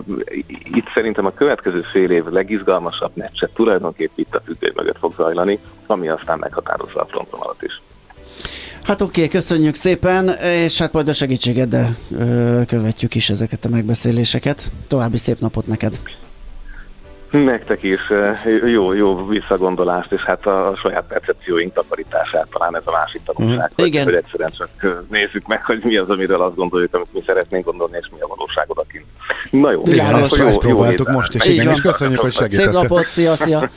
[0.64, 5.60] itt szerintem a következő fél év legizgalmasabb meccse tulajdonképp itt a függő mögött fog zajlani,
[5.86, 7.82] ami aztán meghatározza a frontonalat is.
[8.84, 11.96] Hát oké, okay, köszönjük szépen, és hát majd a segítségeddel
[12.68, 14.72] követjük is ezeket a megbeszéléseket.
[14.88, 16.00] További szép napot neked!
[17.32, 22.92] Nektek is eh, jó, jó visszagondolást, és hát a saját percepcióink takarítását talán ez a
[22.92, 23.76] másik tanulság, mm.
[23.76, 24.04] hogy, Igen.
[24.04, 27.66] hogy egyszerűen csak eh, nézzük meg, hogy mi az, amiről azt gondoljuk, amit mi szeretnénk
[27.66, 29.06] gondolni, és mi a valóság odakint.
[29.52, 32.34] Na jó, igen, hát, ezt, jó, ezt jó próbáltuk most is, igen, és köszönjük, hogy
[32.34, 32.66] segített.
[32.66, 33.70] Szép napot, szia, szia!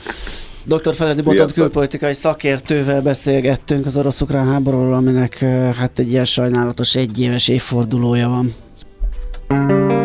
[0.65, 0.95] Dr.
[0.95, 7.47] Feledi Botont külpolitikai szakértővel beszélgettünk az orosz-ukrán háborúról, aminek eh, hát egy ilyen sajnálatos egyéves
[7.47, 8.53] évfordulója van.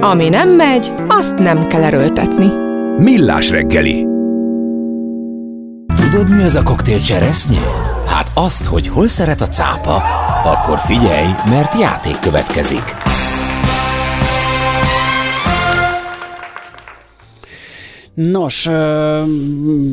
[0.01, 2.66] Ami nem megy, azt nem kell erőltetni.
[2.99, 4.07] Millás reggeli.
[5.97, 7.61] Tudod, mi az a koktél cseresznye?
[8.07, 10.03] Hát azt, hogy hol szeret a cápa,
[10.45, 12.95] akkor figyelj, mert játék következik.
[18.17, 18.69] Nos,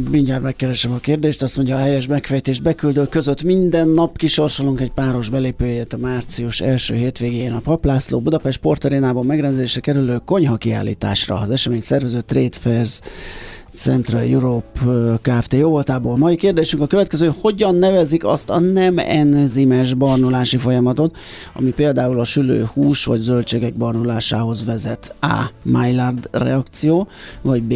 [0.09, 4.91] mindjárt megkeresem a kérdést, azt mondja a helyes megfejtés beküldő között minden nap kisorsolunk egy
[4.91, 11.35] páros belépőjét a március első hétvégén a Paplászló Budapest Sportarénában megrendezésre kerülő konyha kiállításra.
[11.39, 12.99] Az esemény szervező Trade Fairs
[13.75, 14.79] Central Europe
[15.21, 15.53] Kft.
[15.53, 16.17] Jó voltából.
[16.17, 21.15] Mai kérdésünk a következő, hogyan nevezik azt a nem enzimes barnulási folyamatot,
[21.53, 25.15] ami például a sülő hús vagy zöldségek barnulásához vezet?
[25.21, 25.51] A.
[25.61, 27.07] Maillard reakció,
[27.41, 27.73] vagy B.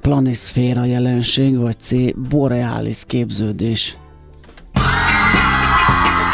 [0.00, 1.90] Planiszféra jelenség, vagy C.
[2.28, 3.96] Borealis képződés.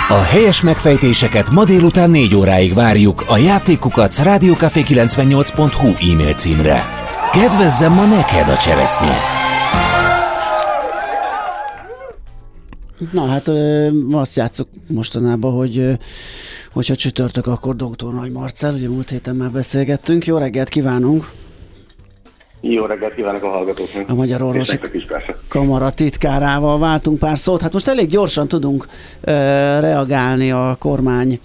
[0.09, 7.01] A helyes megfejtéseket ma délután 4 óráig várjuk a játékukat rádiókafé98.hu e-mail címre.
[7.32, 9.14] Kedvezzem ma neked a cseresznye!
[13.12, 13.48] Na hát
[14.12, 15.98] azt játszok mostanában, hogy
[16.72, 18.12] hogyha csütörtök, akkor Dr.
[18.12, 20.26] Nagy Marcel, ugye múlt héten már beszélgettünk.
[20.26, 21.30] Jó reggelt kívánunk!
[22.60, 24.08] Jó reggelt kívánok a hallgatóknak!
[24.08, 24.78] A Magyar Orvosi
[25.48, 27.60] Kamara titkárával váltunk pár szót.
[27.60, 28.88] Hát most elég gyorsan tudunk
[29.80, 31.40] reagálni a kormány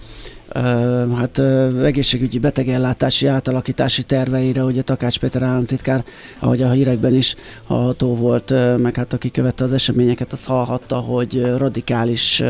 [1.16, 1.38] hát
[1.84, 6.04] egészségügyi betegellátási átalakítási terveire, ugye Takács Péter államtitkár,
[6.38, 7.36] ahogy a hírekben is
[7.66, 12.42] hallható volt, meg hát aki követte az eseményeket, az hallhatta, hogy radikális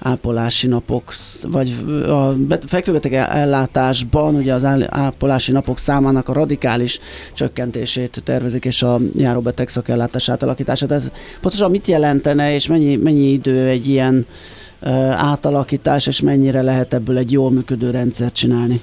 [0.00, 1.74] ápolási napok, vagy
[2.08, 2.34] a
[2.66, 7.00] fekvőbeteg ellátásban ugye az ápolási napok számának a radikális
[7.32, 10.90] csökkentését tervezik, és a járóbeteg szakellátás átalakítását.
[10.92, 14.26] Ez pontosan mit jelentene, és mennyi, mennyi idő egy ilyen
[15.12, 18.80] átalakítás, és mennyire lehet ebből egy jól működő rendszert csinálni?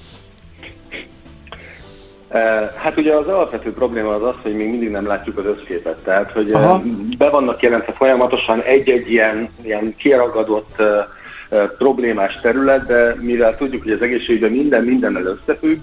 [2.75, 5.97] Hát ugye az alapvető probléma az az, hogy még mindig nem látjuk az összképet.
[5.97, 6.81] Tehát, hogy Aha.
[7.17, 10.81] be vannak jelentve folyamatosan egy-egy ilyen, ilyen kiragadott
[11.77, 15.77] problémás terület, de mivel tudjuk, hogy az egészségügyben minden mindennel összefügg,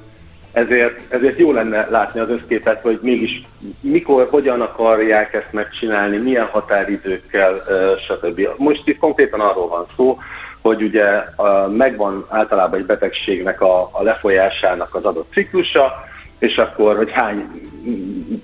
[0.56, 3.42] ezért, ezért jó lenne látni az összképet, hogy mégis
[3.80, 7.62] mikor, hogyan akarják ezt megcsinálni, milyen határidőkkel,
[7.98, 8.48] stb.
[8.56, 10.18] Most itt konkrétan arról van szó,
[10.62, 11.24] hogy ugye
[11.68, 15.92] megvan általában egy betegségnek a, a lefolyásának az adott ciklusa,
[16.38, 17.50] és akkor, hogy hány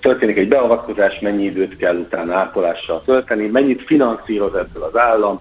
[0.00, 5.40] történik egy beavatkozás, mennyi időt kell utána ápolással tölteni, mennyit finanszíroz ebből az állam,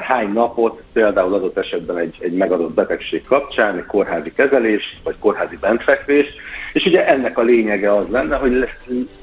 [0.00, 5.56] hány napot például adott esetben egy, egy megadott betegség kapcsán, egy kórházi kezelés, vagy kórházi
[5.56, 6.26] bentfekvés,
[6.72, 8.76] és ugye ennek a lényege az lenne, hogy le-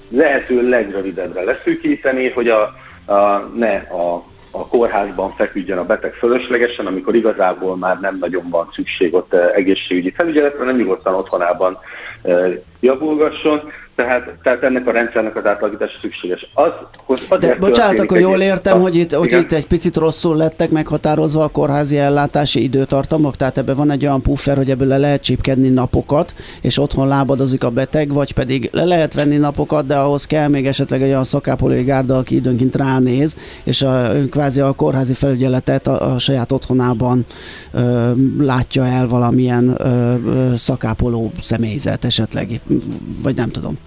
[0.10, 2.62] lehető legrövidebbre leszűkíteni, hogy a,
[3.06, 8.70] a, ne a a kórházban feküdjön a beteg fölöslegesen, amikor igazából már nem nagyon van
[8.72, 11.78] szükség ott eh, egészségügyi felügyeletre, hanem nyugodtan otthonában
[12.22, 12.54] eh,
[12.84, 13.62] javulgasson.
[13.96, 16.48] Tehát, tehát ennek a rendszernek az átalakítása szükséges.
[16.54, 16.72] Az,
[17.06, 19.40] hogy De bocsánat, akkor jól értem, hogy itt, hogy Igen.
[19.40, 24.22] itt egy picit rosszul lettek meghatározva a kórházi ellátási időtartamok, tehát ebben van egy olyan
[24.22, 28.84] puffer, hogy ebből le lehet csípkedni napokat, és otthon lábadozik a beteg, vagy pedig le
[28.84, 33.38] lehet venni napokat, de ahhoz kell még esetleg egy olyan szakápolói gárda, aki időnként ránéz,
[33.64, 37.26] és a, kvázi a kórházi felügyeletet a, a saját otthonában
[37.72, 42.62] ö, látja el valamilyen ö, ö, szakápoló személyzet esetleg,
[43.24, 43.78] vagy nem tudom.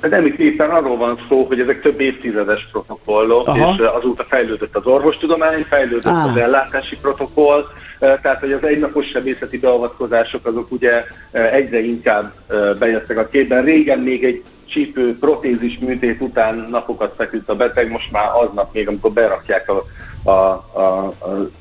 [0.00, 3.72] De nem itt éppen arról van szó, hogy ezek több évtizedes protokollok, Aha.
[3.72, 6.24] és eh, azóta fejlődött az orvostudomány, fejlődött Á.
[6.24, 7.64] az ellátási protokoll,
[7.98, 12.32] eh, tehát hogy az egynapos sebészeti beavatkozások azok ugye eh, egyre inkább
[12.78, 13.64] bejöttek a képben.
[13.64, 18.88] Régen még egy csípő protézis műtét után napokat feküdt a beteg, most már aznap még,
[18.88, 19.84] amikor berakják a,
[20.30, 21.12] a, a,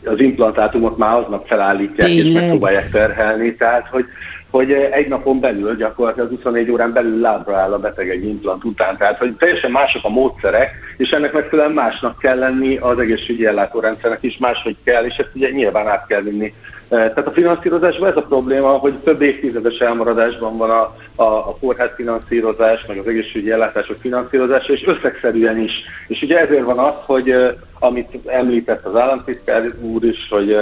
[0.05, 2.41] az implantátumot, már aznap felállítják és Tényleg?
[2.41, 4.05] megpróbálják terhelni, tehát hogy
[4.49, 8.97] hogy egy napon belül, gyakorlatilag 24 órán belül lábra áll a beteg egy implant után.
[8.97, 14.23] Tehát, hogy teljesen mások a módszerek, és ennek megfelelően másnak kell lenni az egészségügyi ellátórendszernek
[14.23, 16.53] is, máshogy kell, és ezt ugye nyilván át kell vinni.
[16.89, 21.89] Tehát a finanszírozásban ez a probléma, hogy több évtizedes elmaradásban van a, a, a kórház
[21.95, 25.71] finanszírozás, meg az egészségügyi ellátások finanszírozása, és összegszerűen is.
[26.07, 27.35] És ugye ezért van az, hogy
[27.79, 30.57] amit említett az államtitkár úr is, hogy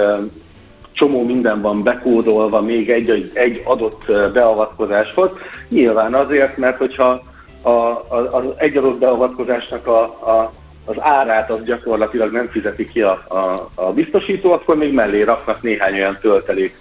[0.92, 5.30] csomó minden van bekódolva még egy, egy, adott beavatkozáshoz.
[5.68, 7.22] Nyilván azért, mert hogyha
[7.62, 10.52] a, a, az egy adott beavatkozásnak a, a,
[10.84, 15.62] az árát az gyakorlatilag nem fizeti ki a, a, a biztosító, akkor még mellé raknak
[15.62, 16.72] néhány olyan töltelék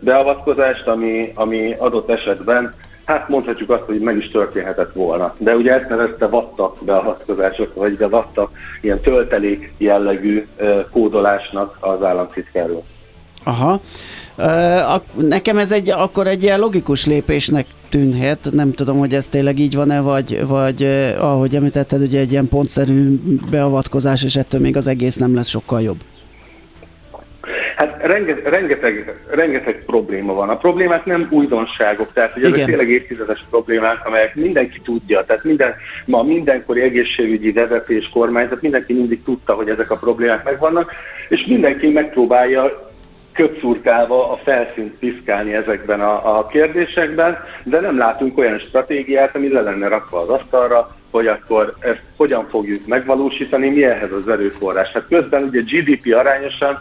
[0.00, 2.74] beavatkozást, ami, ami adott esetben
[3.10, 5.34] Hát mondhatjuk azt, hogy meg is történhetett volna.
[5.38, 8.50] De ugye ezt nevezte vatta beavatkozások, vagy de vatta
[8.80, 10.46] ilyen töltelék jellegű
[10.90, 12.84] kódolásnak az államtitkárról.
[13.44, 13.80] Aha.
[15.14, 19.74] Nekem ez egy, akkor egy ilyen logikus lépésnek tűnhet, nem tudom, hogy ez tényleg így
[19.74, 20.84] van-e, vagy, vagy
[21.18, 23.20] ahogy említetted, ugye egy ilyen pontszerű
[23.50, 25.98] beavatkozás, és ettől még az egész nem lesz sokkal jobb.
[27.76, 30.48] Hát rengeteg, rengeteg, rengeteg probléma van.
[30.48, 32.66] A problémák nem újdonságok, tehát hogy ezek Igen.
[32.66, 35.24] tényleg évtizedes problémák, amelyek mindenki tudja.
[35.24, 35.74] Tehát minden,
[36.04, 40.92] ma mindenkori egészségügyi vezetés, kormányzat, mindenki mindig tudta, hogy ezek a problémák megvannak,
[41.28, 42.89] és mindenki megpróbálja
[43.32, 49.60] köpszurkálva a felszínt piszkálni ezekben a, a kérdésekben, de nem látunk olyan stratégiát, ami le
[49.60, 54.92] lenne rakva az asztalra, hogy akkor ezt hogyan fogjuk megvalósítani, mi ehhez az erőforrás.
[54.92, 56.80] Hát közben ugye GDP arányosan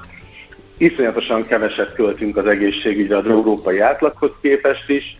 [0.77, 5.17] iszonyatosan keveset költünk az egészségügyre az európai átlaghoz képest is,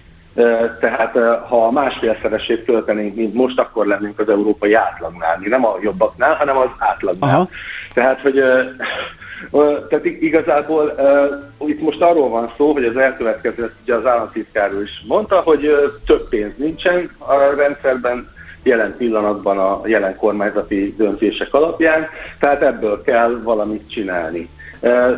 [0.79, 5.37] tehát eh, ha másfélszeresét költenénk, mint most, akkor lennénk az európai átlagnál.
[5.39, 7.35] Mi nem a jobbaknál, hanem az átlagnál.
[7.35, 7.49] Aha.
[7.93, 8.57] Tehát, hogy eh,
[9.51, 10.95] eh, tehát ig- igazából
[11.65, 15.75] itt most arról van szó, hogy az elkövetkező, ezt ugye az államtitkár is mondta, hogy
[16.05, 18.29] több pénz nincsen a rendszerben,
[18.63, 22.07] jelen pillanatban a jelen kormányzati döntések alapján,
[22.39, 24.49] tehát ebből kell valamit csinálni.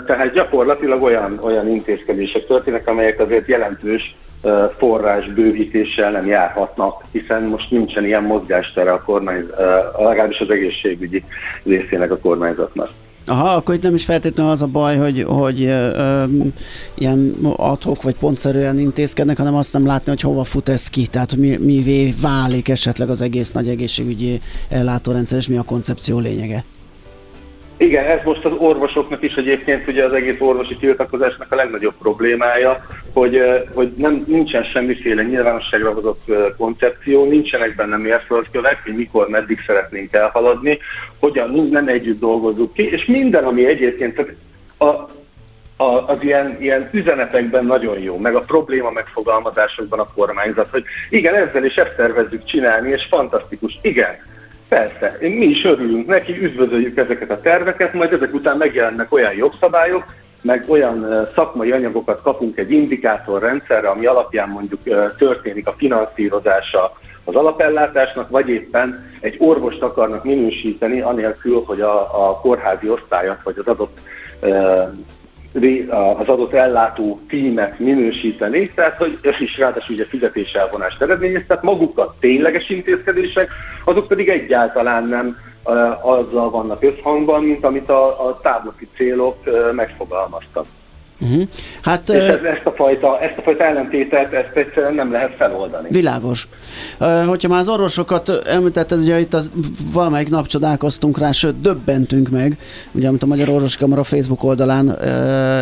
[0.05, 4.15] Tehát gyakorlatilag olyan, olyan intézkedések történnek, amelyek azért jelentős
[4.77, 9.49] forrás bővítéssel nem járhatnak, hiszen most nincsen ilyen mozgástere a kormány,
[9.97, 11.23] legalábbis az egészségügyi
[11.63, 12.89] részének a kormányzatnak.
[13.25, 16.23] Aha, akkor itt nem is feltétlenül az a baj, hogy, hogy ö,
[16.93, 21.35] ilyen adhok vagy pontszerűen intézkednek, hanem azt nem látni, hogy hova fut ez ki, tehát
[21.35, 26.63] mi, mivé válik esetleg az egész nagy egészségügyi ellátórendszer, és mi a koncepció lényege.
[27.81, 32.85] Igen, ez most az orvosoknak is egyébként ugye az egész orvosi tiltakozásnak a legnagyobb problémája,
[33.13, 33.41] hogy,
[33.73, 40.79] hogy nem, nincsen semmiféle nyilvánosságra hozott koncepció, nincsenek benne mérföldkövek, hogy mikor, meddig szeretnénk elhaladni,
[41.19, 44.35] hogyan nem együtt dolgozzuk ki, és minden, ami egyébként
[44.77, 44.85] a,
[45.83, 51.35] a, az ilyen, ilyen üzenetekben nagyon jó, meg a probléma megfogalmazásokban a kormányzat, hogy igen,
[51.35, 53.79] ezzel is ezt tervezzük csinálni, és fantasztikus.
[53.81, 54.29] Igen,
[54.71, 60.05] Persze, mi is örülünk neki, üdvözöljük ezeket a terveket, majd ezek után megjelennek olyan jogszabályok,
[60.41, 64.81] meg olyan szakmai anyagokat kapunk egy indikátorrendszerre, ami alapján mondjuk
[65.17, 72.39] történik a finanszírozása az alapellátásnak, vagy éppen egy orvost akarnak minősíteni, anélkül, hogy a, a
[72.39, 73.99] kórházi osztályat, vagy az adott
[75.89, 82.15] az adott ellátó tímet minősíteni, tehát hogy is ráadásul ugye fizetéselvonást eredményez, tehát maguk a
[82.19, 83.49] tényleges intézkedések,
[83.85, 85.37] azok pedig egyáltalán nem
[86.01, 89.37] azzal vannak összhangban, mint amit a, a táblati célok
[89.71, 90.65] megfogalmaztak.
[91.21, 91.47] Uh-huh.
[91.81, 95.87] Hát, És ez, ezt, a fajta, ezt a fajta ellentétet, ezt egyszerűen nem lehet feloldani.
[95.91, 96.47] Világos.
[97.27, 99.51] Hogyha már az orvosokat említetted, ugye itt az,
[99.93, 102.57] valamelyik nap csodálkoztunk rá, sőt döbbentünk meg,
[102.91, 104.97] ugye amit a Magyar Orvosi Kamara Facebook oldalán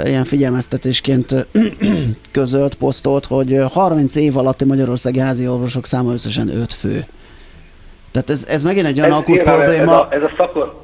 [0.05, 1.47] ilyen figyelmeztetésként
[2.32, 7.05] közölt, posztolt, hogy ö, 30 év alatti magyarországi házi orvosok száma összesen 5 fő.
[8.12, 9.91] Tehát ez, ez megint egy olyan akut probléma.
[9.91, 10.82] Ez a, ez a szakor...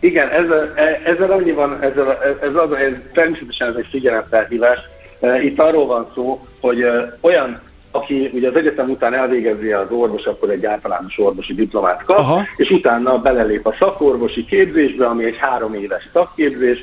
[0.00, 4.78] Igen, ezzel, e- ezzel annyi van, ezzel, ez az, ez természetesen ez egy figyelemfelhívás.
[5.20, 9.90] E, Itt arról van szó, hogy e, olyan, aki ugye az egyetem után elvégezi az
[9.90, 12.42] orvos, akkor egy általános orvosi diplomát kap, Aha.
[12.56, 16.78] és utána belelép a szakorvosi képzésbe, ami egy három éves szakképzés.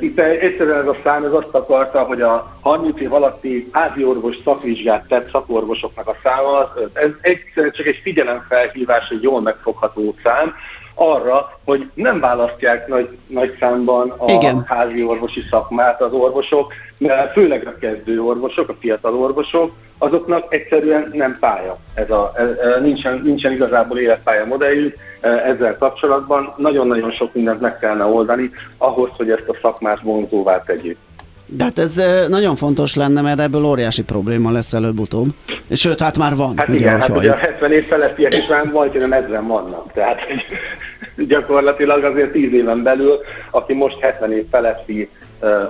[0.00, 4.36] Itt egyszerűen ez a szám ez azt akarta, hogy a 30 év alatti házi orvos
[4.44, 10.54] szakvizsgát tett szakorvosoknak a száma, ez egyszerűen csak egy figyelemfelhívás, egy jól megfogható szám,
[11.00, 14.64] arra, hogy nem választják nagy, nagy számban a Igen.
[14.66, 21.10] házi orvosi szakmát az orvosok, mert főleg a kezdő orvosok, a fiatal orvosok, azoknak egyszerűen
[21.12, 21.76] nem pálya.
[21.94, 26.54] Ez a, ez, nincsen, nincsen igazából életpálya modelljük eh, ezzel kapcsolatban.
[26.56, 30.96] Nagyon-nagyon sok mindent meg kellene oldani ahhoz, hogy ezt a szakmát vonzóvá tegyük.
[31.52, 35.26] De hát ez ö, nagyon fontos lenne, mert ebből óriási probléma lesz előbb-utóbb.
[35.68, 36.54] És sőt, hát már van.
[36.56, 37.38] Hát ugye, igen, hát ugye a halljuk.
[37.38, 39.92] 70 év felettiek is már majdnem ezren vannak.
[39.92, 40.20] Tehát
[41.28, 43.18] gyakorlatilag azért 10 éven belül,
[43.50, 45.08] aki most 70 év feletti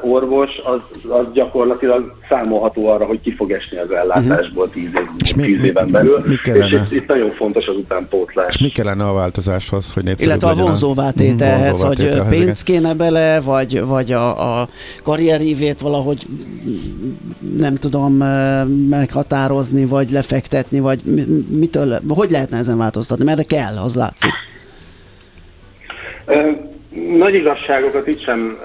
[0.03, 5.35] orvos, az, az gyakorlatilag számolható arra, hogy ki fog esni az ellátásból 10, év, És
[5.35, 6.23] mi- 10 mi- éven belül.
[6.27, 6.65] mi kellene?
[6.67, 8.55] és itt, itt nagyon fontos az utánpótlás.
[8.55, 12.63] És mi kellene a változáshoz, hogy népszerűbb Illetve a vonzóvá Mhm, tételhez, hogy tételhez, pénz
[12.63, 14.69] kéne bele, vagy, vagy a, a
[15.03, 16.27] karrierívét valahogy
[17.57, 18.15] nem tudom
[18.89, 23.25] meghatározni, vagy lefektetni, vagy mi- mitől, hogy lehetne ezen változtatni?
[23.25, 24.31] Mert kell, az látszik.
[27.19, 28.59] Nagy igazságokat itt sem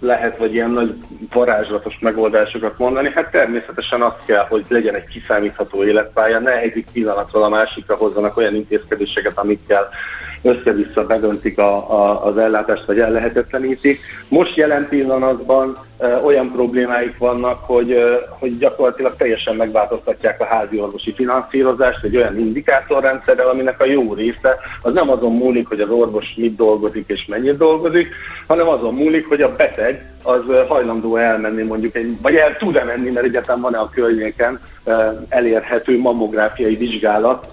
[0.00, 0.94] lehet, vagy ilyen nagy
[1.32, 3.10] varázslatos megoldásokat mondani.
[3.14, 8.36] Hát természetesen azt kell, hogy legyen egy kiszámítható életpálya, ne egyik pillanatról a másikra hozzanak
[8.36, 9.88] olyan intézkedéseket, amikkel
[10.42, 14.00] össze-vissza bedöntik a, a, az ellátást, vagy ellehetetlenítik.
[14.28, 15.76] Most jelen pillanatban
[16.24, 17.96] olyan problémáik vannak, hogy,
[18.28, 24.56] hogy gyakorlatilag teljesen megváltoztatják a házi orvosi finanszírozást egy olyan indikátorrendszerrel, aminek a jó része
[24.82, 28.08] az nem azon múlik, hogy az orvos mit dolgozik és mennyit dolgozik,
[28.46, 33.10] hanem azon múlik, hogy a beteg az hajlandó elmenni mondjuk, egy, vagy el tud-e menni,
[33.10, 34.60] mert egyáltalán van-e a környéken
[35.28, 37.46] elérhető mammográfiai vizsgálat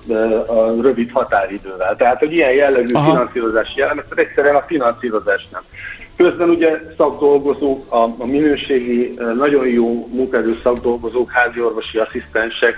[0.47, 1.95] a rövid határidővel.
[1.95, 3.09] Tehát, hogy ilyen jellegű Aha.
[3.09, 5.61] finanszírozási elemek, egyszerűen a finanszírozás nem.
[6.17, 12.75] Közben ugye szakdolgozók, a, a minőségi, nagyon jó munkaerő szakdolgozók, házi orvosi asszisztensek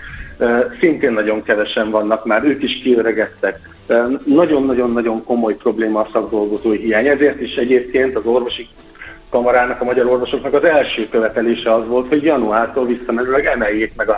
[0.79, 3.59] szintén nagyon kevesen vannak már, ők is kiöregettek.
[3.87, 7.07] Eh, Nagyon-nagyon-nagyon komoly probléma a szakdolgozói hiány.
[7.07, 8.67] Ezért is egyébként az orvosi
[9.29, 14.15] kamarának, a magyar orvosoknak az első követelése az volt, hogy januártól visszamenőleg emeljék meg a,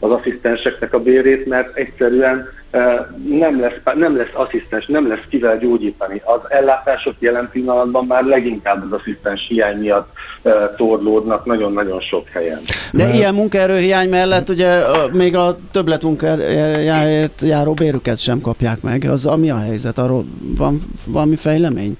[0.00, 2.98] az asszisztenseknek a bérét, mert egyszerűen eh,
[3.28, 6.22] nem lesz, nem lesz asszisztens, nem lesz kivel gyógyítani.
[6.24, 12.60] Az ellátások jelen pillanatban már leginkább az asszisztens hiány miatt eh, torlódnak nagyon-nagyon sok helyen.
[12.92, 14.80] De ilyen munkaerőhiány mellett ugye
[15.12, 19.04] még a többletmunkáért járó bérüket sem kapják meg.
[19.04, 19.98] Az ami a helyzet?
[19.98, 20.24] Arról
[20.56, 21.96] van valami fejlemény?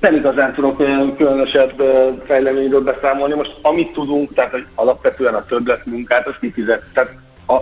[0.00, 1.82] Nem igazán tudok olyan különösebb
[2.26, 3.34] fejleményről beszámolni.
[3.34, 6.82] Most amit tudunk, tehát hogy alapvetően a többletmunkát, az kifizet.
[6.94, 7.10] Tehát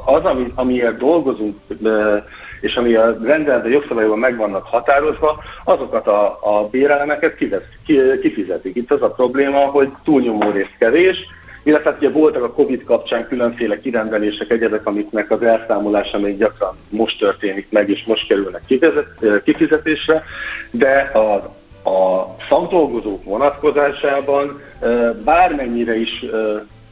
[0.05, 1.57] az, ami, amiért dolgozunk,
[2.61, 7.37] és ami a rendeletben, jogszabályban meg vannak határozva, azokat a, a bérelemeket
[8.21, 8.77] kifizetik.
[8.77, 11.17] Itt az a probléma, hogy túlnyomó rész kevés,
[11.63, 17.19] illetve ugye voltak a Covid kapcsán különféle kirendelések, egyebek, amiknek az elszámolása még gyakran most
[17.19, 18.63] történik meg, és most kerülnek
[19.45, 20.23] kifizetésre,
[20.71, 21.57] de a
[21.89, 24.61] a szakdolgozók vonatkozásában
[25.25, 26.25] bármennyire is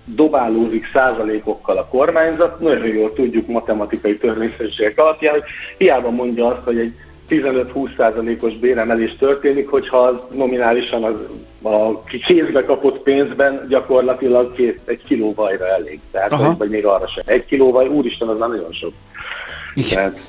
[0.05, 5.42] dobálózik százalékokkal a kormányzat, nagyon jól tudjuk matematikai törvényszerűségek alapján, hogy
[5.78, 6.94] hiába mondja azt, hogy egy
[7.28, 11.28] 15-20 százalékos béremelés történik, hogyha az nominálisan az
[11.62, 16.01] a kézbe kapott pénzben gyakorlatilag két, egy kiló vajra elég.
[16.11, 16.47] Tehát, Aha.
[16.47, 17.24] vagy, vagy még arra sem.
[17.26, 18.92] Egy kiló vaj, úristen, az már nagyon sok.
[19.74, 19.94] Igen.
[19.94, 20.20] Tehát,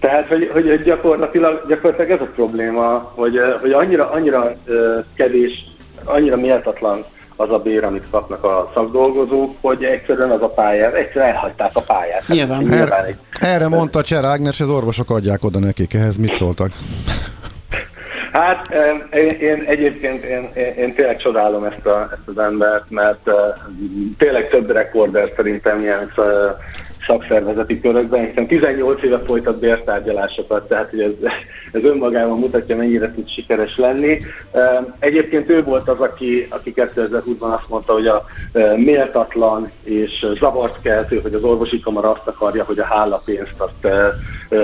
[0.00, 4.52] tehát, hogy, hogy gyakorlatilag, gyakorlatilag ez a probléma, hogy, hogy annyira, annyira
[5.14, 5.66] kevés,
[6.04, 7.04] annyira méltatlan
[7.36, 11.80] az a bér, amit kapnak a szakdolgozók, hogy egyszerűen az a pályát, egyszerűen elhagyták a
[11.80, 12.22] pályát.
[12.24, 12.62] Hát Nyilván.
[12.62, 16.70] nyilván egy, Erre mondta Cser Ágnes, az orvosok adják oda nekik, ehhez mit szóltak?
[18.32, 18.74] Hát
[19.12, 23.34] én, én egyébként én, én, én tényleg csodálom ezt, a, ezt az embert, mert uh,
[24.18, 26.24] tényleg több rekorder szerintem ilyen uh,
[27.08, 31.12] szakszervezeti körökben, hiszen 18 éve folytat bértárgyalásokat, tehát hogy ez,
[31.72, 34.18] ez önmagában mutatja, mennyire tud sikeres lenni.
[34.98, 38.24] Egyébként ő volt az, aki, aki 2020-ban azt mondta, hogy a
[38.76, 43.92] méltatlan és zavart keltő, hogy az orvosi kamara azt akarja, hogy a hálapénzt azt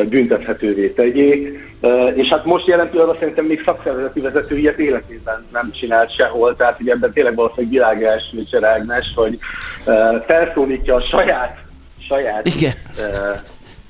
[0.09, 1.73] büntethetővé tegyék.
[2.15, 6.77] És hát most jelen pillanatban szerintem még szakszervezeti vezető ilyet életében nem csinált sehol, tehát
[6.77, 9.39] hogy ebben tényleg valószínűleg világ első Cserágnes, hogy
[10.27, 11.64] felszólítja a saját
[12.09, 12.73] saját Igen.
[12.99, 13.41] Uh,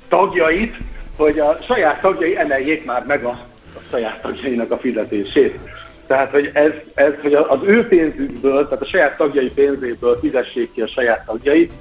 [0.08, 0.76] tagjait,
[1.16, 3.38] hogy a saját tagjai emeljék már meg a,
[3.74, 5.58] a saját tagjainak a fizetését.
[6.06, 10.80] Tehát, hogy ez, ez hogy az ő pénzükből, tehát a saját tagjai pénzéből fizessék ki
[10.80, 11.72] a saját tagjait,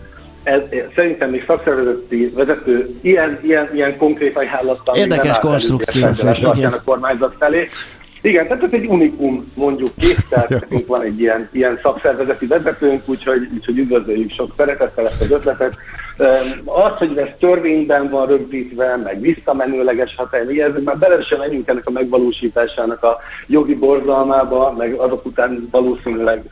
[0.43, 0.61] ez,
[0.95, 6.07] szerintem még szakszervezeti vezető ilyen, ilyen, ilyen konkrét ajánlattal Érdekes konstrukció.
[6.63, 7.69] a kormányzat felé.
[8.23, 13.01] Igen, tehát ez egy unikum mondjuk ki, tehát nekünk van egy ilyen, ilyen szakszervezeti vezetőnk,
[13.05, 15.77] úgyhogy, úgyhogy üdvözöljük sok szeretettel ezt az ötletet.
[16.65, 21.87] Az, hogy ez törvényben van rögzítve, meg visszamenőleges hatály, ez már bele sem menjünk ennek
[21.87, 23.17] a megvalósításának a
[23.47, 26.43] jogi borzalmába, meg azok után valószínűleg,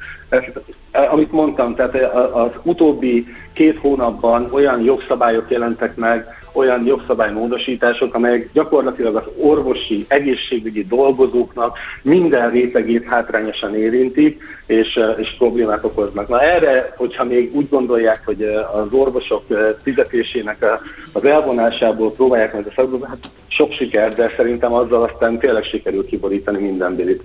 [0.91, 9.15] amit mondtam, tehát az utóbbi két hónapban olyan jogszabályok jelentek meg, olyan jogszabálymódosítások, amelyek gyakorlatilag
[9.15, 16.27] az orvosi, egészségügyi dolgozóknak minden rétegét hátrányosan érintik, és, és problémát okoznak.
[16.27, 18.43] Na erre, hogyha még úgy gondolják, hogy
[18.73, 19.43] az orvosok
[19.83, 20.65] fizetésének
[21.11, 26.05] az elvonásából próbálják meg a szakdolgozni, hát sok siker, de szerintem azzal aztán tényleg sikerül
[26.05, 27.23] kiborítani minden bilit.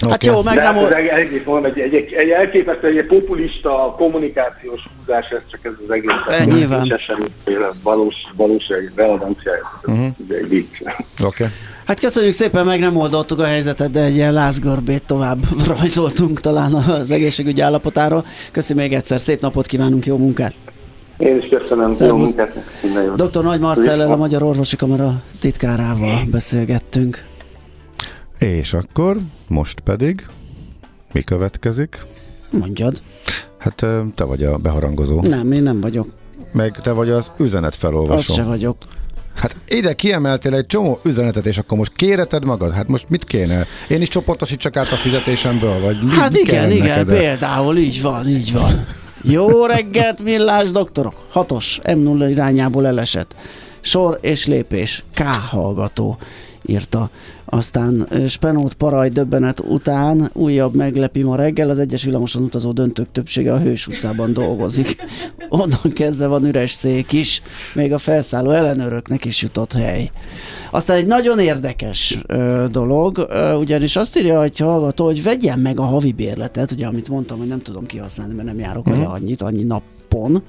[0.00, 0.10] Okay.
[0.10, 0.76] Hát jó, meg De nem.
[0.76, 5.72] Ez egész mondom, egy, egy, egy, egy elképesztő, egy populista kommunikációs húzás, ez csak ez
[5.86, 6.10] az egész.
[6.28, 6.80] E, nyilván.
[6.80, 8.92] Nincs semmiféle valós, valóság.
[8.96, 10.04] Uh-huh.
[10.28, 10.80] Egy vicc.
[10.80, 11.24] Oké.
[11.24, 11.46] Okay.
[11.86, 15.38] Hát köszönjük szépen, meg nem oldottuk a helyzetet, de egy ilyen lázgörbét tovább
[15.76, 18.24] rajzoltunk talán az egészségügyi állapotáról.
[18.52, 20.54] Köszönjük még egyszer, szép napot kívánunk, jó munkát!
[21.18, 22.34] Én is köszönöm, Szervusz.
[22.34, 22.44] jó
[22.96, 23.30] munkát!
[23.30, 23.42] Dr.
[23.42, 27.24] Nagy Marcellel, a Magyar Orvosi Kamara titkárával beszélgettünk.
[28.38, 29.16] És akkor
[29.46, 30.26] most pedig
[31.12, 31.98] mi következik?
[32.50, 33.02] Mondjad.
[33.58, 35.20] Hát te vagy a beharangozó.
[35.20, 36.08] Nem, én nem vagyok.
[36.52, 38.32] Meg te vagy az üzenet felolvasó.
[38.32, 38.76] Az se vagyok.
[39.34, 42.72] Hát ide kiemeltél egy csomó üzenetet, és akkor most kéreted magad?
[42.72, 43.66] Hát most mit kéne?
[43.88, 45.80] Én is csoportosítsak át a fizetésemből?
[45.80, 47.06] Vagy mi, hát mi igen, igen, neked?
[47.06, 48.86] például így van, így van.
[49.22, 51.26] Jó reggelt, millás doktorok!
[51.30, 53.34] Hatos, M0 irányából elesett.
[53.80, 56.18] Sor és lépés, K hallgató
[56.68, 57.10] írta.
[57.44, 63.52] Aztán Spenót paraj döbbenet után újabb meglepi ma reggel, az egyes villamoson utazó döntők többsége
[63.52, 64.96] a Hős utcában dolgozik.
[65.48, 67.42] Onnan kezdve van üres szék is,
[67.74, 70.10] még a felszálló ellenőröknek is jutott hely.
[70.70, 75.80] Aztán egy nagyon érdekes ö, dolog, ö, ugyanis azt írja hogy hallgató, hogy vegyen meg
[75.80, 79.42] a havi bérletet, ugye amit mondtam, hogy nem tudom kihasználni, mert nem járok vele annyit,
[79.42, 80.42] annyi napon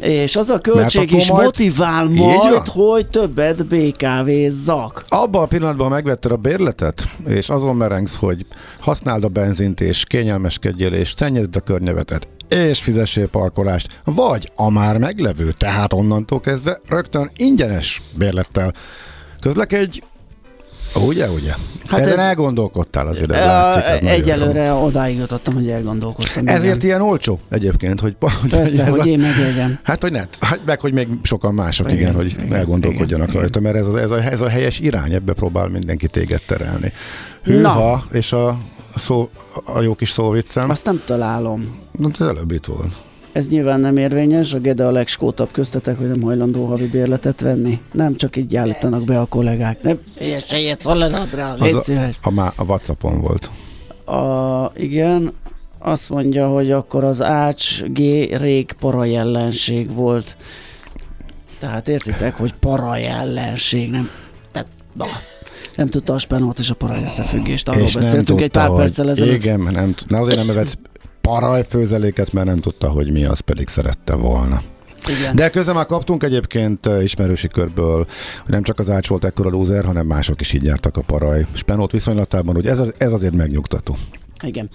[0.00, 5.04] és az a költség is majd, motivál majd, hogy többet BKV-zak.
[5.08, 8.46] Abban a pillanatban megvetted a bérletet, és azon merengsz, hogy
[8.80, 14.98] használd a benzint, és kényelmeskedjél, és szennyezd a környevetet, és fizessél parkolást, vagy a már
[14.98, 18.72] meglevő, tehát onnantól kezdve rögtön ingyenes bérlettel
[19.40, 20.00] közlekedj,
[20.94, 21.54] Ugye, ugye?
[21.86, 24.08] Hát Ezen ez, elgondolkodtál azért, ez látszik.
[24.08, 24.84] Egyelőre jó.
[24.84, 26.46] odáig jutottam, hogy elgondolkodtam.
[26.46, 26.86] Ezért igen.
[26.86, 28.16] ilyen olcsó egyébként, hogy...
[28.50, 29.78] Persze, hogy, hogy én megjegyem.
[29.82, 33.40] Hát, hogy ne, hát meg, hogy még sokan mások, igen, igen hogy igen, elgondolkodjanak igen,
[33.40, 36.92] rajta, mert ez, a, ez, a, ez a helyes irány, ebbe próbál mindenki téged terelni.
[37.42, 38.58] Hűha, és a,
[38.96, 39.30] szó,
[39.64, 40.70] a jó kis szóviccem.
[40.70, 41.78] Azt nem találom.
[41.98, 42.92] Na, ez előbb itt volt.
[43.32, 47.80] Ez nyilván nem érvényes, a Gede a legskótabb köztetek, hogy nem hajlandó havi bérletet venni.
[47.92, 49.82] Nem csak így állítanak be a kollégák.
[49.82, 50.84] Nem, ilyes ilyet
[51.34, 51.74] rá, légy
[52.22, 53.50] a, a, a Whatsappon volt.
[54.04, 55.30] A, igen,
[55.78, 57.98] azt mondja, hogy akkor az Ács G
[58.40, 60.36] rég para jellenség volt.
[61.58, 64.10] Tehát értitek, hogy para jellenség, nem...
[64.52, 65.06] Tehát, na,
[65.76, 67.68] nem tudta a spenót és a para összefüggést.
[67.68, 69.34] Arról és beszéltünk egy pár perccel ezelőtt.
[69.34, 70.89] Igen, nem, azért nem evett
[71.30, 74.62] parajfőzeléket, mert nem tudta, hogy mi az, pedig szerette volna.
[75.08, 75.36] Igen.
[75.36, 78.06] De közben már kaptunk egyébként ismerősi körből,
[78.42, 81.46] hogy nem csak az Ács volt ekkora lúzer, hanem mások is így jártak a paraj
[81.52, 83.96] spenót viszonylatában, hogy ez, ez azért megnyugtató.
[84.42, 84.68] Igen.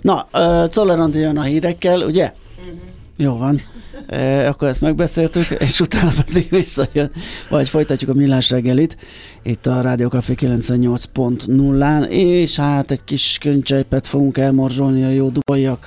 [0.00, 2.32] Na, uh, Czoller jön a hírekkel, ugye?
[2.58, 2.78] Uh-huh.
[3.16, 3.60] Jó van.
[4.06, 7.10] E, akkor ezt megbeszéltük, és utána pedig visszajön,
[7.48, 8.96] vagy folytatjuk a millás reggelit
[9.42, 15.86] itt a Rádió Café 98.0-án, és hát egy kis könycsejpet fogunk elmorzsolni a jó dubaiak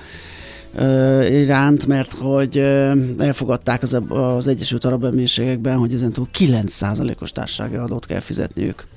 [0.76, 7.76] e, iránt, mert hogy e, elfogadták az, az Egyesült Arab Emírségekben, hogy ezentúl 9%-os társasági
[7.76, 8.88] adót kell fizetniük.